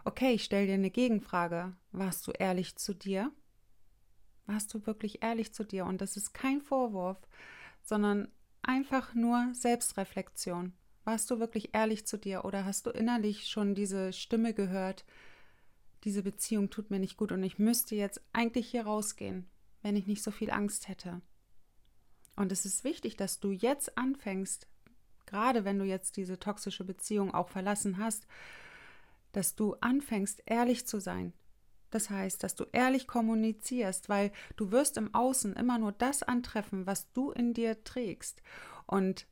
Okay, 0.05 0.33
ich 0.33 0.43
stelle 0.43 0.67
dir 0.67 0.73
eine 0.75 0.91
Gegenfrage. 0.91 1.75
Warst 1.91 2.27
du 2.27 2.31
ehrlich 2.31 2.75
zu 2.77 2.93
dir? 2.93 3.31
Warst 4.45 4.73
du 4.73 4.85
wirklich 4.85 5.23
ehrlich 5.23 5.53
zu 5.53 5.63
dir? 5.63 5.85
Und 5.85 6.01
das 6.01 6.15
ist 6.15 6.33
kein 6.33 6.61
Vorwurf, 6.61 7.17
sondern 7.83 8.29
einfach 8.61 9.13
nur 9.13 9.49
Selbstreflexion. 9.53 10.73
Warst 11.03 11.29
du 11.29 11.39
wirklich 11.39 11.73
ehrlich 11.73 12.05
zu 12.05 12.17
dir 12.17 12.45
oder 12.45 12.65
hast 12.65 12.85
du 12.85 12.89
innerlich 12.89 13.47
schon 13.47 13.75
diese 13.75 14.13
Stimme 14.13 14.53
gehört, 14.53 15.05
diese 16.03 16.23
Beziehung 16.23 16.69
tut 16.69 16.89
mir 16.91 16.99
nicht 16.99 17.17
gut 17.17 17.31
und 17.31 17.43
ich 17.43 17.59
müsste 17.59 17.95
jetzt 17.95 18.21
eigentlich 18.33 18.69
hier 18.69 18.85
rausgehen? 18.85 19.49
Wenn 19.81 19.95
ich 19.95 20.07
nicht 20.07 20.23
so 20.23 20.31
viel 20.31 20.51
Angst 20.51 20.87
hätte. 20.87 21.21
Und 22.35 22.51
es 22.51 22.65
ist 22.65 22.83
wichtig, 22.83 23.17
dass 23.17 23.39
du 23.39 23.51
jetzt 23.51 23.97
anfängst, 23.97 24.67
gerade 25.25 25.65
wenn 25.65 25.79
du 25.79 25.85
jetzt 25.85 26.17
diese 26.17 26.39
toxische 26.39 26.83
Beziehung 26.83 27.33
auch 27.33 27.49
verlassen 27.49 27.97
hast, 27.97 28.27
dass 29.31 29.55
du 29.55 29.75
anfängst, 29.81 30.43
ehrlich 30.45 30.87
zu 30.87 30.99
sein. 30.99 31.33
Das 31.89 32.09
heißt, 32.09 32.43
dass 32.43 32.55
du 32.55 32.65
ehrlich 32.71 33.07
kommunizierst, 33.07 34.09
weil 34.09 34.31
du 34.55 34.71
wirst 34.71 34.97
im 34.97 35.13
Außen 35.13 35.53
immer 35.53 35.79
nur 35.79 35.91
das 35.91 36.21
antreffen, 36.23 36.85
was 36.85 37.11
du 37.13 37.31
in 37.31 37.53
dir 37.53 37.83
trägst. 37.83 38.41
Und 38.85 39.25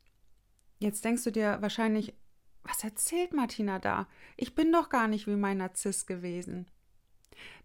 jetzt 0.78 1.04
denkst 1.04 1.24
du 1.24 1.32
dir 1.32 1.58
wahrscheinlich, 1.60 2.14
was 2.62 2.82
erzählt 2.82 3.32
Martina 3.32 3.78
da? 3.78 4.08
Ich 4.36 4.54
bin 4.54 4.72
doch 4.72 4.88
gar 4.88 5.06
nicht 5.06 5.26
wie 5.26 5.36
mein 5.36 5.58
Narzisst 5.58 6.06
gewesen. 6.06 6.66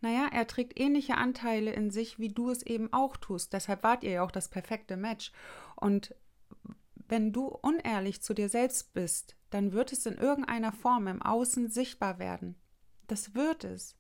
Naja, 0.02 0.28
er 0.32 0.48
trägt 0.48 0.80
ähnliche 0.80 1.16
Anteile 1.16 1.72
in 1.74 1.92
sich, 1.92 2.20
wie 2.20 2.30
du 2.30 2.50
es 2.50 2.64
eben 2.64 2.92
auch 2.94 3.18
tust. 3.18 3.54
Deshalb 3.54 3.84
wart 3.84 4.04
ihr 4.04 4.12
ja 4.12 4.24
auch 4.24 4.32
das 4.32 4.50
perfekte 4.50 4.98
Match. 4.98 5.32
Und 5.76 6.16
wenn 7.08 7.34
du 7.34 7.48
unehrlich 7.48 8.22
zu 8.22 8.34
dir 8.34 8.50
selbst 8.50 8.94
bist, 8.94 9.36
dann 9.50 9.74
wird 9.74 9.92
es 9.92 10.06
in 10.06 10.18
irgendeiner 10.18 10.72
Form 10.72 11.08
im 11.08 11.22
Außen 11.22 11.70
sichtbar 11.70 12.20
werden. 12.20 12.56
Das 13.08 13.36
wird 13.36 13.64
es. 13.64 13.98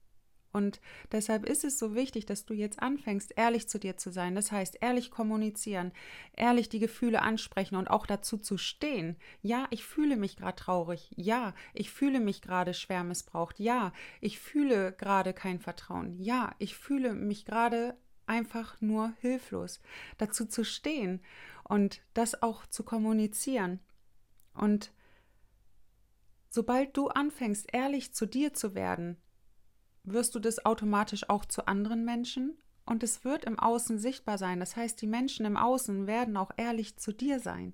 Und 0.54 0.82
deshalb 1.12 1.46
ist 1.46 1.64
es 1.64 1.80
so 1.80 1.96
wichtig, 1.96 2.26
dass 2.26 2.46
du 2.46 2.54
jetzt 2.54 2.82
anfängst, 2.82 3.34
ehrlich 3.38 3.70
zu 3.70 3.80
dir 3.80 3.98
zu 3.98 4.12
sein. 4.12 4.36
Das 4.36 4.52
heißt, 4.52 4.78
ehrlich 4.82 5.10
kommunizieren, 5.12 5.92
ehrlich 6.36 6.70
die 6.70 6.80
Gefühle 6.80 7.22
ansprechen 7.22 7.76
und 7.76 7.90
auch 7.90 8.06
dazu 8.06 8.38
zu 8.38 8.58
stehen. 8.58 9.16
Ja, 9.42 9.68
ich 9.70 9.86
fühle 9.86 10.18
mich 10.18 10.36
gerade 10.36 10.56
traurig. 10.56 11.12
Ja, 11.16 11.54
ich 11.74 11.92
fühle 11.92 12.20
mich 12.20 12.42
gerade 12.42 12.74
schwer 12.74 13.04
missbraucht. 13.04 13.60
Ja, 13.60 13.94
ich 14.20 14.40
fühle 14.40 14.92
gerade 14.94 15.34
kein 15.34 15.60
Vertrauen. 15.60 16.18
Ja, 16.20 16.54
ich 16.60 16.76
fühle 16.76 17.14
mich 17.14 17.46
gerade 17.46 17.96
einfach 18.26 18.80
nur 18.82 19.14
hilflos. 19.22 19.82
Dazu 20.18 20.46
zu 20.46 20.64
stehen 20.64 21.22
und 21.64 22.02
das 22.14 22.42
auch 22.42 22.66
zu 22.68 22.84
kommunizieren. 22.84 23.80
Und 24.54 24.92
sobald 26.50 26.96
du 26.98 27.08
anfängst, 27.08 27.68
ehrlich 27.72 28.14
zu 28.14 28.26
dir 28.26 28.54
zu 28.54 28.76
werden, 28.76 29.18
wirst 30.04 30.36
du 30.36 30.40
das 30.40 30.66
automatisch 30.66 31.30
auch 31.30 31.46
zu 31.46 31.68
anderen 31.68 32.06
Menschen 32.06 32.58
und 32.86 33.04
es 33.04 33.24
wird 33.24 33.46
im 33.46 33.60
Außen 33.60 34.00
sichtbar 34.00 34.38
sein. 34.38 34.60
Das 34.60 34.76
heißt, 34.76 35.02
die 35.02 35.08
Menschen 35.08 35.46
im 35.46 35.58
Außen 35.58 36.08
werden 36.08 36.38
auch 36.38 36.52
ehrlich 36.58 36.98
zu 36.98 37.12
dir 37.12 37.40
sein. 37.40 37.74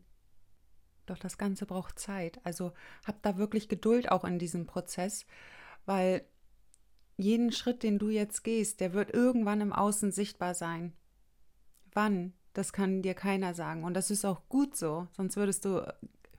Doch 1.06 1.18
das 1.18 1.38
Ganze 1.38 1.66
braucht 1.66 1.98
Zeit. 1.98 2.40
Also 2.44 2.74
hab 3.06 3.22
da 3.24 3.38
wirklich 3.38 3.70
Geduld 3.70 4.12
auch 4.12 4.26
in 4.26 4.40
diesem 4.40 4.66
Prozess, 4.66 5.26
weil 5.86 6.26
jeden 7.16 7.52
Schritt, 7.52 7.82
den 7.82 7.98
du 7.98 8.10
jetzt 8.10 8.44
gehst, 8.44 8.82
der 8.82 8.94
wird 8.94 9.14
irgendwann 9.14 9.62
im 9.62 9.74
Außen 9.74 10.12
sichtbar 10.12 10.54
sein. 10.54 10.94
Wann? 11.94 12.34
Das 12.54 12.74
kann 12.74 13.02
dir 13.02 13.14
keiner 13.14 13.54
sagen. 13.54 13.84
Und 13.84 13.94
das 13.94 14.12
ist 14.12 14.26
auch 14.26 14.50
gut 14.50 14.76
so, 14.76 15.08
sonst 15.14 15.38
würdest 15.38 15.64
du 15.64 15.88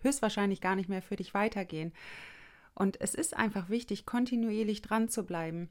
höchstwahrscheinlich 0.00 0.60
gar 0.60 0.76
nicht 0.76 0.88
mehr 0.88 1.02
für 1.02 1.16
dich 1.16 1.32
weitergehen. 1.32 1.92
Und 2.74 3.00
es 3.00 3.14
ist 3.14 3.36
einfach 3.36 3.70
wichtig, 3.70 4.04
kontinuierlich 4.06 4.82
dran 4.82 5.08
zu 5.08 5.24
bleiben 5.24 5.70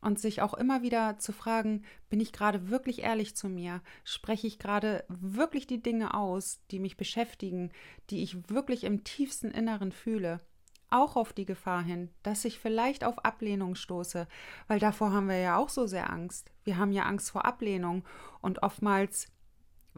und 0.00 0.18
sich 0.18 0.42
auch 0.42 0.54
immer 0.54 0.82
wieder 0.82 1.18
zu 1.18 1.32
fragen, 1.32 1.84
bin 2.08 2.20
ich 2.20 2.32
gerade 2.32 2.68
wirklich 2.70 3.02
ehrlich 3.02 3.36
zu 3.36 3.48
mir? 3.48 3.82
Spreche 4.04 4.46
ich 4.46 4.58
gerade 4.58 5.04
wirklich 5.08 5.66
die 5.66 5.82
Dinge 5.82 6.14
aus, 6.14 6.60
die 6.70 6.78
mich 6.78 6.96
beschäftigen, 6.96 7.70
die 8.10 8.22
ich 8.22 8.48
wirklich 8.48 8.84
im 8.84 9.04
tiefsten 9.04 9.50
Inneren 9.50 9.92
fühle? 9.92 10.40
Auch 10.88 11.16
auf 11.16 11.32
die 11.32 11.46
Gefahr 11.46 11.82
hin, 11.82 12.10
dass 12.22 12.44
ich 12.44 12.60
vielleicht 12.60 13.02
auf 13.02 13.24
Ablehnung 13.24 13.74
stoße, 13.74 14.28
weil 14.68 14.78
davor 14.78 15.12
haben 15.12 15.28
wir 15.28 15.38
ja 15.38 15.56
auch 15.56 15.68
so 15.68 15.86
sehr 15.86 16.10
Angst. 16.10 16.52
Wir 16.62 16.78
haben 16.78 16.92
ja 16.92 17.02
Angst 17.04 17.30
vor 17.30 17.44
Ablehnung 17.44 18.04
und 18.40 18.62
oftmals 18.62 19.26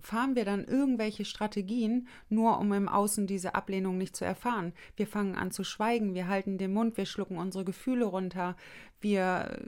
fahren 0.01 0.37
wir 0.37 0.45
dann 0.45 0.65
irgendwelche 0.65 1.25
Strategien, 1.25 2.09
nur 2.29 2.59
um 2.59 2.73
im 2.73 2.89
Außen 2.89 3.27
diese 3.27 3.55
Ablehnung 3.55 3.99
nicht 3.99 4.17
zu 4.17 4.25
erfahren. 4.25 4.73
Wir 4.97 5.07
fangen 5.07 5.35
an 5.35 5.51
zu 5.51 5.65
schweigen, 5.65 6.15
wir 6.15 6.29
halten 6.29 6.59
den 6.59 6.73
Mund, 6.73 6.97
wir 6.97 7.07
schlucken 7.07 7.39
unsere 7.39 7.65
Gefühle 7.65 8.05
runter, 8.05 8.57
wir 9.01 9.59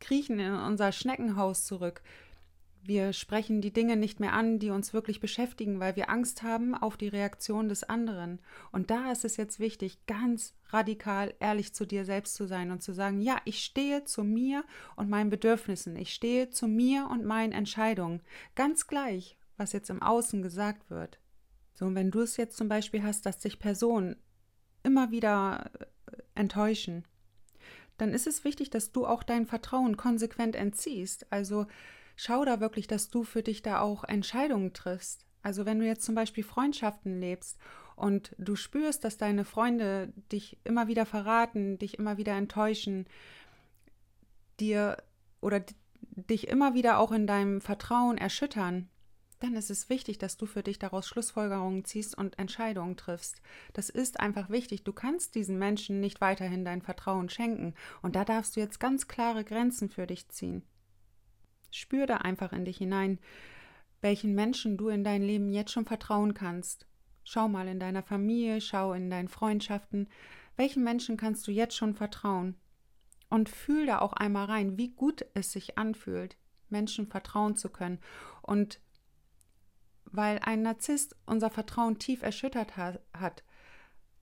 kriechen 0.00 0.38
in 0.40 0.54
unser 0.54 0.92
Schneckenhaus 0.92 1.64
zurück. 1.64 2.02
Wir 2.84 3.12
sprechen 3.12 3.60
die 3.60 3.72
Dinge 3.72 3.96
nicht 3.96 4.18
mehr 4.18 4.32
an, 4.32 4.58
die 4.58 4.70
uns 4.70 4.92
wirklich 4.92 5.20
beschäftigen, 5.20 5.78
weil 5.78 5.94
wir 5.94 6.10
Angst 6.10 6.42
haben 6.42 6.74
auf 6.74 6.96
die 6.96 7.06
Reaktion 7.06 7.68
des 7.68 7.84
anderen. 7.84 8.40
Und 8.72 8.90
da 8.90 9.12
ist 9.12 9.24
es 9.24 9.36
jetzt 9.36 9.60
wichtig, 9.60 10.04
ganz 10.06 10.54
radikal 10.70 11.32
ehrlich 11.38 11.74
zu 11.74 11.86
dir 11.86 12.04
selbst 12.04 12.34
zu 12.34 12.46
sein 12.46 12.72
und 12.72 12.82
zu 12.82 12.92
sagen, 12.92 13.20
ja, 13.20 13.36
ich 13.44 13.62
stehe 13.62 14.04
zu 14.04 14.24
mir 14.24 14.64
und 14.96 15.08
meinen 15.08 15.30
Bedürfnissen, 15.30 15.94
ich 15.94 16.12
stehe 16.12 16.50
zu 16.50 16.66
mir 16.66 17.08
und 17.08 17.24
meinen 17.24 17.52
Entscheidungen, 17.52 18.20
ganz 18.56 18.88
gleich, 18.88 19.38
was 19.56 19.72
jetzt 19.72 19.90
im 19.90 20.02
Außen 20.02 20.42
gesagt 20.42 20.90
wird. 20.90 21.20
So, 21.74 21.86
und 21.86 21.94
wenn 21.94 22.10
du 22.10 22.20
es 22.20 22.36
jetzt 22.36 22.56
zum 22.56 22.68
Beispiel 22.68 23.04
hast, 23.04 23.26
dass 23.26 23.40
sich 23.40 23.60
Personen 23.60 24.16
immer 24.82 25.12
wieder 25.12 25.70
äh, 25.78 25.86
enttäuschen, 26.34 27.04
dann 27.96 28.12
ist 28.12 28.26
es 28.26 28.42
wichtig, 28.42 28.70
dass 28.70 28.90
du 28.90 29.06
auch 29.06 29.22
dein 29.22 29.46
Vertrauen 29.46 29.96
konsequent 29.96 30.56
entziehst. 30.56 31.30
Also 31.30 31.66
schau 32.22 32.44
da 32.44 32.60
wirklich, 32.60 32.86
dass 32.86 33.08
du 33.08 33.24
für 33.24 33.42
dich 33.42 33.62
da 33.62 33.80
auch 33.80 34.04
Entscheidungen 34.04 34.72
triffst. 34.72 35.26
Also 35.42 35.66
wenn 35.66 35.80
du 35.80 35.86
jetzt 35.86 36.04
zum 36.04 36.14
Beispiel 36.14 36.44
Freundschaften 36.44 37.18
lebst 37.18 37.58
und 37.96 38.36
du 38.38 38.54
spürst, 38.54 39.02
dass 39.02 39.16
deine 39.16 39.44
Freunde 39.44 40.12
dich 40.30 40.56
immer 40.62 40.86
wieder 40.86 41.04
verraten, 41.04 41.78
dich 41.78 41.98
immer 41.98 42.18
wieder 42.18 42.34
enttäuschen, 42.34 43.06
dir 44.60 44.98
oder 45.40 45.64
dich 46.00 46.46
immer 46.46 46.74
wieder 46.74 46.98
auch 46.98 47.10
in 47.10 47.26
deinem 47.26 47.60
Vertrauen 47.60 48.18
erschüttern, 48.18 48.88
dann 49.40 49.56
ist 49.56 49.70
es 49.70 49.88
wichtig, 49.88 50.18
dass 50.18 50.36
du 50.36 50.46
für 50.46 50.62
dich 50.62 50.78
daraus 50.78 51.08
Schlussfolgerungen 51.08 51.84
ziehst 51.84 52.16
und 52.16 52.38
Entscheidungen 52.38 52.96
triffst. 52.96 53.42
Das 53.72 53.90
ist 53.90 54.20
einfach 54.20 54.48
wichtig. 54.48 54.84
Du 54.84 54.92
kannst 54.92 55.34
diesen 55.34 55.58
Menschen 55.58 55.98
nicht 55.98 56.20
weiterhin 56.20 56.64
dein 56.64 56.82
Vertrauen 56.82 57.28
schenken. 57.28 57.74
Und 58.00 58.14
da 58.14 58.24
darfst 58.24 58.54
du 58.54 58.60
jetzt 58.60 58.78
ganz 58.78 59.08
klare 59.08 59.42
Grenzen 59.42 59.90
für 59.90 60.06
dich 60.06 60.28
ziehen. 60.28 60.62
Spür 61.72 62.06
da 62.06 62.18
einfach 62.18 62.52
in 62.52 62.64
dich 62.64 62.78
hinein, 62.78 63.18
welchen 64.00 64.34
Menschen 64.34 64.76
du 64.76 64.88
in 64.88 65.04
dein 65.04 65.22
Leben 65.22 65.48
jetzt 65.48 65.72
schon 65.72 65.84
vertrauen 65.84 66.34
kannst. 66.34 66.86
Schau 67.24 67.48
mal 67.48 67.68
in 67.68 67.80
deiner 67.80 68.02
Familie, 68.02 68.60
schau 68.60 68.92
in 68.92 69.10
deinen 69.10 69.28
Freundschaften, 69.28 70.08
welchen 70.56 70.84
Menschen 70.84 71.16
kannst 71.16 71.46
du 71.46 71.50
jetzt 71.50 71.76
schon 71.76 71.94
vertrauen? 71.94 72.56
Und 73.30 73.48
fühl 73.48 73.86
da 73.86 74.00
auch 74.00 74.12
einmal 74.12 74.44
rein, 74.44 74.76
wie 74.76 74.90
gut 74.90 75.24
es 75.32 75.52
sich 75.52 75.78
anfühlt, 75.78 76.36
Menschen 76.68 77.06
vertrauen 77.06 77.56
zu 77.56 77.70
können. 77.70 77.98
Und 78.42 78.80
weil 80.04 80.38
ein 80.40 80.60
Narzisst 80.60 81.16
unser 81.24 81.48
Vertrauen 81.48 81.98
tief 81.98 82.22
erschüttert 82.22 82.76
hat, 82.76 83.44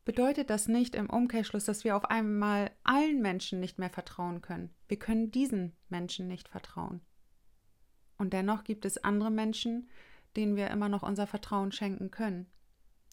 bedeutet 0.05 0.51
das 0.51 0.69
nicht 0.69 0.95
im 0.95 1.11
Umkehrschluss, 1.11 1.65
dass 1.65 1.83
wir 1.83 1.97
auf 1.97 2.05
einmal 2.05 2.71
allen 2.85 3.21
Menschen 3.21 3.59
nicht 3.59 3.79
mehr 3.79 3.91
vertrauen 3.91 4.41
können. 4.41 4.71
Wir 4.87 4.99
können 4.99 5.31
diesen 5.31 5.77
Menschen 5.89 6.29
nicht 6.29 6.49
vertrauen. 6.49 7.01
Und 8.21 8.35
dennoch 8.35 8.65
gibt 8.65 8.85
es 8.85 9.03
andere 9.03 9.31
Menschen, 9.31 9.89
denen 10.37 10.55
wir 10.55 10.69
immer 10.69 10.91
noch 10.91 11.03
unser 11.03 11.27
Vertrauen 11.27 11.73
schenken 11.73 12.11
können. 12.11 12.47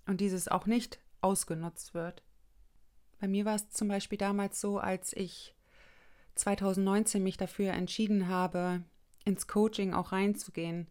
Und 0.05 0.19
dieses 0.19 0.49
auch 0.49 0.65
nicht 0.65 0.99
ausgenutzt 1.21 1.93
wird. 1.93 2.23
Bei 3.21 3.29
mir 3.29 3.45
war 3.45 3.55
es 3.55 3.69
zum 3.69 3.87
Beispiel 3.87 4.17
damals 4.17 4.59
so, 4.59 4.79
als 4.79 5.13
ich 5.13 5.55
2019 6.35 7.23
mich 7.23 7.37
dafür 7.37 7.71
entschieden 7.71 8.27
habe, 8.27 8.83
ins 9.23 9.47
Coaching 9.47 9.93
auch 9.93 10.11
reinzugehen. 10.11 10.87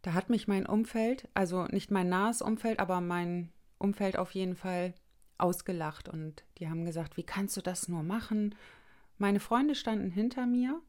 Da 0.00 0.14
hat 0.14 0.30
mich 0.30 0.48
mein 0.48 0.64
Umfeld, 0.64 1.28
also 1.34 1.66
nicht 1.66 1.90
mein 1.90 2.08
nahes 2.08 2.40
Umfeld, 2.40 2.78
aber 2.78 3.02
mein 3.02 3.52
Umfeld 3.76 4.16
auf 4.16 4.30
jeden 4.30 4.56
Fall 4.56 4.94
ausgelacht 5.36 6.08
und 6.08 6.44
die 6.56 6.70
haben 6.70 6.86
gesagt, 6.86 7.18
wie 7.18 7.24
kannst 7.24 7.58
du 7.58 7.60
das 7.60 7.88
nur 7.88 8.02
machen? 8.02 8.54
Meine 9.18 9.38
Freunde 9.38 9.74
standen 9.74 10.10
hinter 10.10 10.46
mir 10.46 10.80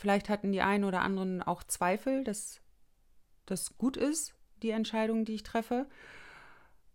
Vielleicht 0.00 0.30
hatten 0.30 0.50
die 0.50 0.62
einen 0.62 0.84
oder 0.84 1.02
anderen 1.02 1.42
auch 1.42 1.62
Zweifel, 1.62 2.24
dass 2.24 2.62
das 3.44 3.76
gut 3.76 3.98
ist, 3.98 4.34
die 4.62 4.70
Entscheidung, 4.70 5.26
die 5.26 5.34
ich 5.34 5.42
treffe. 5.42 5.86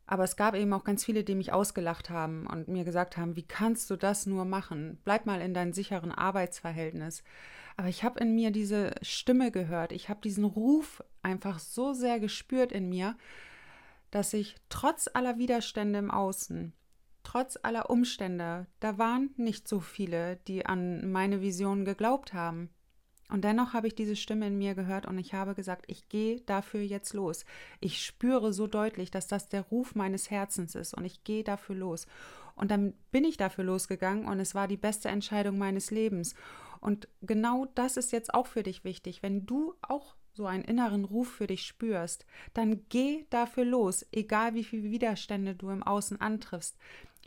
Aber 0.07 0.23
es 0.23 0.35
gab 0.35 0.55
eben 0.55 0.73
auch 0.73 0.83
ganz 0.83 1.05
viele, 1.05 1.23
die 1.23 1.35
mich 1.35 1.53
ausgelacht 1.53 2.09
haben 2.09 2.47
und 2.47 2.67
mir 2.67 2.83
gesagt 2.83 3.15
haben, 3.15 3.35
wie 3.35 3.47
kannst 3.47 3.91
du 3.91 3.95
das 3.95 4.25
nur 4.25 4.43
machen? 4.43 4.97
Bleib 5.03 5.27
mal 5.27 5.39
in 5.39 5.53
deinem 5.53 5.71
sicheren 5.71 6.11
Arbeitsverhältnis. 6.11 7.23
Aber 7.77 7.89
ich 7.89 8.03
habe 8.03 8.19
in 8.21 8.33
mir 8.33 8.49
diese 8.49 8.95
Stimme 9.03 9.51
gehört, 9.51 9.91
ich 9.91 10.09
habe 10.09 10.21
diesen 10.21 10.43
Ruf 10.43 11.03
einfach 11.21 11.59
so 11.59 11.93
sehr 11.93 12.19
gespürt 12.19 12.71
in 12.71 12.89
mir, 12.89 13.15
dass 14.09 14.33
ich 14.33 14.55
trotz 14.69 15.07
aller 15.13 15.37
Widerstände 15.37 15.99
im 15.99 16.09
Außen, 16.09 16.73
trotz 17.21 17.59
aller 17.61 17.91
Umstände, 17.91 18.65
da 18.79 18.97
waren 18.97 19.29
nicht 19.37 19.67
so 19.67 19.79
viele, 19.79 20.37
die 20.47 20.65
an 20.65 21.11
meine 21.11 21.41
Vision 21.41 21.85
geglaubt 21.85 22.33
haben. 22.33 22.71
Und 23.29 23.43
dennoch 23.43 23.73
habe 23.73 23.87
ich 23.87 23.95
diese 23.95 24.15
Stimme 24.15 24.47
in 24.47 24.57
mir 24.57 24.75
gehört 24.75 25.07
und 25.07 25.17
ich 25.17 25.33
habe 25.33 25.55
gesagt, 25.55 25.85
ich 25.87 26.09
gehe 26.09 26.41
dafür 26.41 26.81
jetzt 26.81 27.13
los. 27.13 27.45
Ich 27.79 28.05
spüre 28.05 28.53
so 28.53 28.67
deutlich, 28.67 29.09
dass 29.09 29.27
das 29.27 29.49
der 29.49 29.61
Ruf 29.61 29.95
meines 29.95 30.29
Herzens 30.29 30.75
ist 30.75 30.93
und 30.93 31.05
ich 31.05 31.23
gehe 31.23 31.43
dafür 31.43 31.75
los. 31.75 32.05
Und 32.55 32.71
dann 32.71 32.93
bin 33.11 33.23
ich 33.23 33.37
dafür 33.37 33.63
losgegangen 33.63 34.25
und 34.25 34.39
es 34.39 34.55
war 34.55 34.67
die 34.67 34.77
beste 34.77 35.09
Entscheidung 35.09 35.57
meines 35.57 35.91
Lebens. 35.91 36.35
Und 36.79 37.07
genau 37.21 37.65
das 37.73 37.97
ist 37.97 38.11
jetzt 38.11 38.33
auch 38.33 38.47
für 38.47 38.63
dich 38.63 38.83
wichtig. 38.83 39.23
Wenn 39.23 39.45
du 39.45 39.73
auch 39.81 40.15
so 40.33 40.45
einen 40.45 40.63
inneren 40.63 41.05
Ruf 41.05 41.29
für 41.31 41.47
dich 41.47 41.65
spürst, 41.65 42.25
dann 42.53 42.85
geh 42.89 43.25
dafür 43.29 43.65
los, 43.65 44.05
egal 44.11 44.53
wie 44.53 44.63
viele 44.63 44.91
Widerstände 44.91 45.55
du 45.55 45.69
im 45.69 45.81
Außen 45.81 46.19
antriffst. 46.21 46.77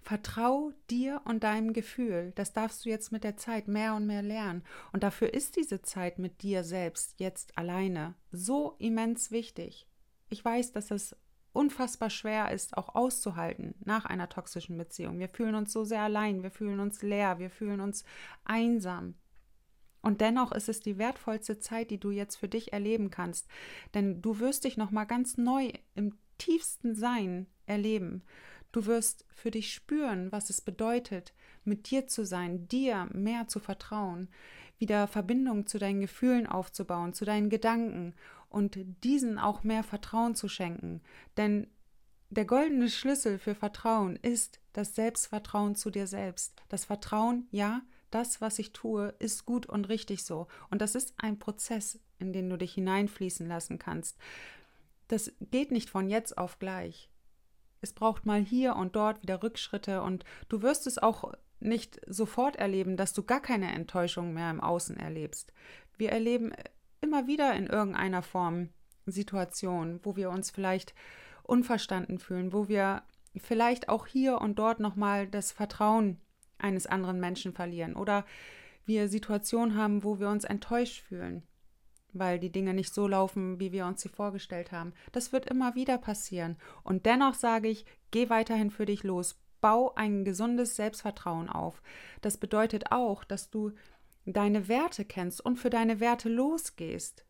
Vertrau 0.08 0.72
dir 0.88 1.20
und 1.26 1.44
deinem 1.44 1.74
Gefühl. 1.74 2.32
Das 2.34 2.54
darfst 2.54 2.82
du 2.82 2.88
jetzt 2.88 3.12
mit 3.12 3.24
der 3.24 3.36
Zeit 3.36 3.68
mehr 3.68 3.94
und 3.94 4.06
mehr 4.06 4.22
lernen. 4.22 4.64
Und 4.90 5.02
dafür 5.02 5.34
ist 5.34 5.56
diese 5.56 5.82
Zeit 5.82 6.18
mit 6.18 6.40
dir 6.40 6.64
selbst 6.64 7.20
jetzt 7.20 7.58
alleine 7.58 8.14
so 8.32 8.74
immens 8.78 9.30
wichtig. 9.30 9.86
Ich 10.30 10.42
weiß, 10.42 10.72
dass 10.72 10.90
es 10.90 11.14
unfassbar 11.52 12.08
schwer 12.08 12.52
ist, 12.52 12.78
auch 12.78 12.94
auszuhalten 12.94 13.74
nach 13.84 14.06
einer 14.06 14.30
toxischen 14.30 14.78
Beziehung. 14.78 15.18
Wir 15.18 15.28
fühlen 15.28 15.54
uns 15.54 15.74
so 15.74 15.84
sehr 15.84 16.00
allein, 16.00 16.42
wir 16.42 16.52
fühlen 16.52 16.80
uns 16.80 17.02
leer, 17.02 17.38
wir 17.38 17.50
fühlen 17.50 17.82
uns 17.82 18.02
einsam. 18.44 19.14
Und 20.00 20.22
dennoch 20.22 20.52
ist 20.52 20.70
es 20.70 20.80
die 20.80 20.96
wertvollste 20.96 21.58
Zeit, 21.58 21.90
die 21.90 22.00
du 22.00 22.12
jetzt 22.12 22.36
für 22.36 22.48
dich 22.48 22.72
erleben 22.72 23.10
kannst, 23.10 23.46
denn 23.92 24.22
du 24.22 24.38
wirst 24.38 24.64
dich 24.64 24.78
noch 24.78 24.90
mal 24.90 25.04
ganz 25.04 25.36
neu 25.36 25.70
im 25.94 26.16
tiefsten 26.38 26.94
Sein 26.94 27.46
erleben. 27.66 28.22
Du 28.72 28.86
wirst 28.86 29.24
für 29.30 29.50
dich 29.50 29.72
spüren, 29.72 30.30
was 30.30 30.50
es 30.50 30.60
bedeutet, 30.60 31.32
mit 31.64 31.90
dir 31.90 32.06
zu 32.06 32.24
sein, 32.24 32.68
dir 32.68 33.08
mehr 33.12 33.48
zu 33.48 33.60
vertrauen, 33.60 34.28
wieder 34.78 35.06
Verbindung 35.06 35.66
zu 35.66 35.78
deinen 35.78 36.00
Gefühlen 36.00 36.46
aufzubauen, 36.46 37.14
zu 37.14 37.24
deinen 37.24 37.50
Gedanken 37.50 38.14
und 38.50 38.78
diesen 39.04 39.38
auch 39.38 39.64
mehr 39.64 39.82
Vertrauen 39.82 40.34
zu 40.34 40.48
schenken. 40.48 41.00
Denn 41.36 41.66
der 42.30 42.44
goldene 42.44 42.90
Schlüssel 42.90 43.38
für 43.38 43.54
Vertrauen 43.54 44.16
ist 44.16 44.60
das 44.74 44.94
Selbstvertrauen 44.94 45.74
zu 45.74 45.90
dir 45.90 46.06
selbst. 46.06 46.54
Das 46.68 46.84
Vertrauen, 46.84 47.48
ja, 47.50 47.80
das, 48.10 48.40
was 48.40 48.58
ich 48.58 48.72
tue, 48.72 49.14
ist 49.18 49.46
gut 49.46 49.66
und 49.66 49.88
richtig 49.88 50.24
so. 50.24 50.46
Und 50.70 50.82
das 50.82 50.94
ist 50.94 51.14
ein 51.16 51.38
Prozess, 51.38 51.98
in 52.18 52.32
den 52.32 52.48
du 52.48 52.56
dich 52.58 52.74
hineinfließen 52.74 53.48
lassen 53.48 53.78
kannst. 53.78 54.18
Das 55.08 55.32
geht 55.40 55.70
nicht 55.70 55.88
von 55.88 56.10
jetzt 56.10 56.36
auf 56.36 56.58
gleich. 56.58 57.08
Es 57.80 57.92
braucht 57.92 58.26
mal 58.26 58.40
hier 58.40 58.76
und 58.76 58.96
dort 58.96 59.22
wieder 59.22 59.42
Rückschritte 59.42 60.02
und 60.02 60.24
du 60.48 60.62
wirst 60.62 60.86
es 60.86 60.98
auch 60.98 61.32
nicht 61.60 62.00
sofort 62.06 62.56
erleben, 62.56 62.96
dass 62.96 63.12
du 63.12 63.22
gar 63.22 63.40
keine 63.40 63.72
Enttäuschung 63.72 64.32
mehr 64.32 64.50
im 64.50 64.60
Außen 64.60 64.96
erlebst. 64.96 65.52
Wir 65.96 66.10
erleben 66.10 66.52
immer 67.00 67.26
wieder 67.26 67.54
in 67.54 67.66
irgendeiner 67.66 68.22
Form 68.22 68.68
Situationen, 69.06 70.00
wo 70.02 70.16
wir 70.16 70.30
uns 70.30 70.50
vielleicht 70.50 70.94
unverstanden 71.42 72.18
fühlen, 72.18 72.52
wo 72.52 72.68
wir 72.68 73.02
vielleicht 73.36 73.88
auch 73.88 74.06
hier 74.06 74.40
und 74.40 74.58
dort 74.58 74.80
nochmal 74.80 75.26
das 75.26 75.52
Vertrauen 75.52 76.20
eines 76.58 76.86
anderen 76.86 77.20
Menschen 77.20 77.52
verlieren 77.52 77.94
oder 77.94 78.24
wir 78.84 79.08
Situationen 79.08 79.76
haben, 79.76 80.02
wo 80.02 80.18
wir 80.18 80.28
uns 80.28 80.44
enttäuscht 80.44 81.02
fühlen 81.02 81.42
weil 82.12 82.38
die 82.38 82.52
Dinge 82.52 82.74
nicht 82.74 82.92
so 82.92 83.06
laufen, 83.06 83.60
wie 83.60 83.72
wir 83.72 83.86
uns 83.86 84.00
sie 84.00 84.08
vorgestellt 84.08 84.72
haben. 84.72 84.92
Das 85.12 85.32
wird 85.32 85.46
immer 85.46 85.74
wieder 85.74 85.98
passieren. 85.98 86.56
Und 86.82 87.06
dennoch 87.06 87.34
sage 87.34 87.68
ich, 87.68 87.84
geh 88.10 88.30
weiterhin 88.30 88.70
für 88.70 88.86
dich 88.86 89.02
los. 89.02 89.40
Bau 89.60 89.94
ein 89.94 90.24
gesundes 90.24 90.76
Selbstvertrauen 90.76 91.48
auf. 91.48 91.82
Das 92.20 92.36
bedeutet 92.36 92.92
auch, 92.92 93.24
dass 93.24 93.50
du 93.50 93.72
deine 94.24 94.68
Werte 94.68 95.04
kennst 95.04 95.44
und 95.44 95.56
für 95.56 95.70
deine 95.70 96.00
Werte 96.00 96.28
losgehst. 96.28 97.24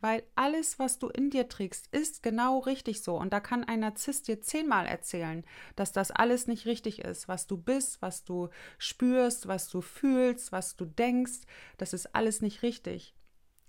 Weil 0.00 0.22
alles, 0.36 0.78
was 0.78 1.00
du 1.00 1.08
in 1.08 1.30
dir 1.30 1.48
trägst, 1.48 1.88
ist 1.92 2.22
genau 2.22 2.60
richtig 2.60 3.02
so. 3.02 3.16
Und 3.16 3.32
da 3.32 3.40
kann 3.40 3.64
ein 3.64 3.80
Narzisst 3.80 4.28
dir 4.28 4.40
zehnmal 4.40 4.86
erzählen, 4.86 5.44
dass 5.74 5.90
das 5.90 6.12
alles 6.12 6.46
nicht 6.46 6.66
richtig 6.66 7.00
ist. 7.00 7.26
Was 7.26 7.48
du 7.48 7.56
bist, 7.56 8.00
was 8.00 8.24
du 8.24 8.48
spürst, 8.78 9.48
was 9.48 9.68
du 9.68 9.80
fühlst, 9.80 10.52
was 10.52 10.76
du 10.76 10.84
denkst, 10.84 11.40
das 11.78 11.92
ist 11.92 12.14
alles 12.14 12.42
nicht 12.42 12.62
richtig. 12.62 13.17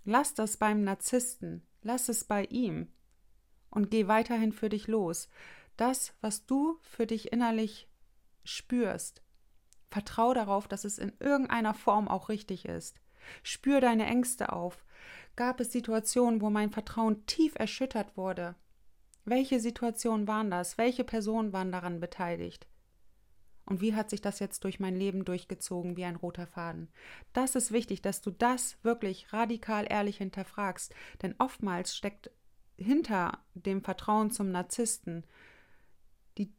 Lass 0.06 0.34
das 0.34 0.58
beim 0.58 0.84
Narzissten, 0.84 1.62
lass 1.82 2.10
es 2.10 2.24
bei 2.24 2.46
ihm 2.46 2.92
und 3.70 3.92
geh 3.92 4.08
weiterhin 4.08 4.52
für 4.52 4.70
dich 4.70 4.88
los. 4.88 5.30
Das, 5.78 6.14
was 6.22 6.46
du 6.46 6.78
für 6.82 7.06
dich 7.06 7.32
innerlich 7.32 7.88
spürst, 8.44 9.22
vertrau 9.90 10.34
darauf, 10.34 10.68
dass 10.68 10.84
es 10.84 10.98
in 10.98 11.14
irgendeiner 11.20 11.74
Form 11.74 12.08
auch 12.08 12.30
richtig 12.30 12.66
ist. 12.66 13.00
Spür 13.44 13.82
deine 13.82 14.06
Ängste 14.06 14.52
auf. 14.54 14.86
gab 15.36 15.60
es 15.60 15.72
Situationen, 15.72 16.42
wo 16.42 16.50
mein 16.50 16.70
Vertrauen 16.70 17.26
tief 17.26 17.54
erschüttert 17.56 18.18
wurde. 18.18 18.56
Welche 19.26 19.60
Situationen 19.60 20.28
waren 20.28 20.52
das? 20.52 20.78
Welche 20.78 21.04
Personen 21.04 21.54
waren 21.54 21.72
daran 21.72 22.00
beteiligt? 22.00 22.68
Und 23.70 23.82
wie 23.82 23.94
hat 23.94 24.10
sich 24.10 24.20
das 24.20 24.40
jetzt 24.40 24.64
durch 24.64 24.80
mein 24.80 24.96
Leben 24.96 25.24
durchgezogen 25.24 25.96
wie 25.96 26.04
ein 26.04 26.16
roter 26.16 26.48
Faden? 26.48 26.90
Das 27.34 27.56
ist 27.56 27.72
wichtig, 27.72 28.02
dass 28.02 28.22
du 28.22 28.32
das 28.32 28.84
wirklich 28.84 29.32
radikal 29.32 29.86
ehrlich 29.88 30.18
hinterfragst, 30.18 30.94
denn 31.22 31.36
oftmals 31.38 31.96
steckt 31.96 32.32
hinter 32.78 33.38
dem 33.54 33.84
Vertrauen 33.84 34.32
zum 34.32 34.52
Narzissten 34.52 35.24
die, 36.40 36.52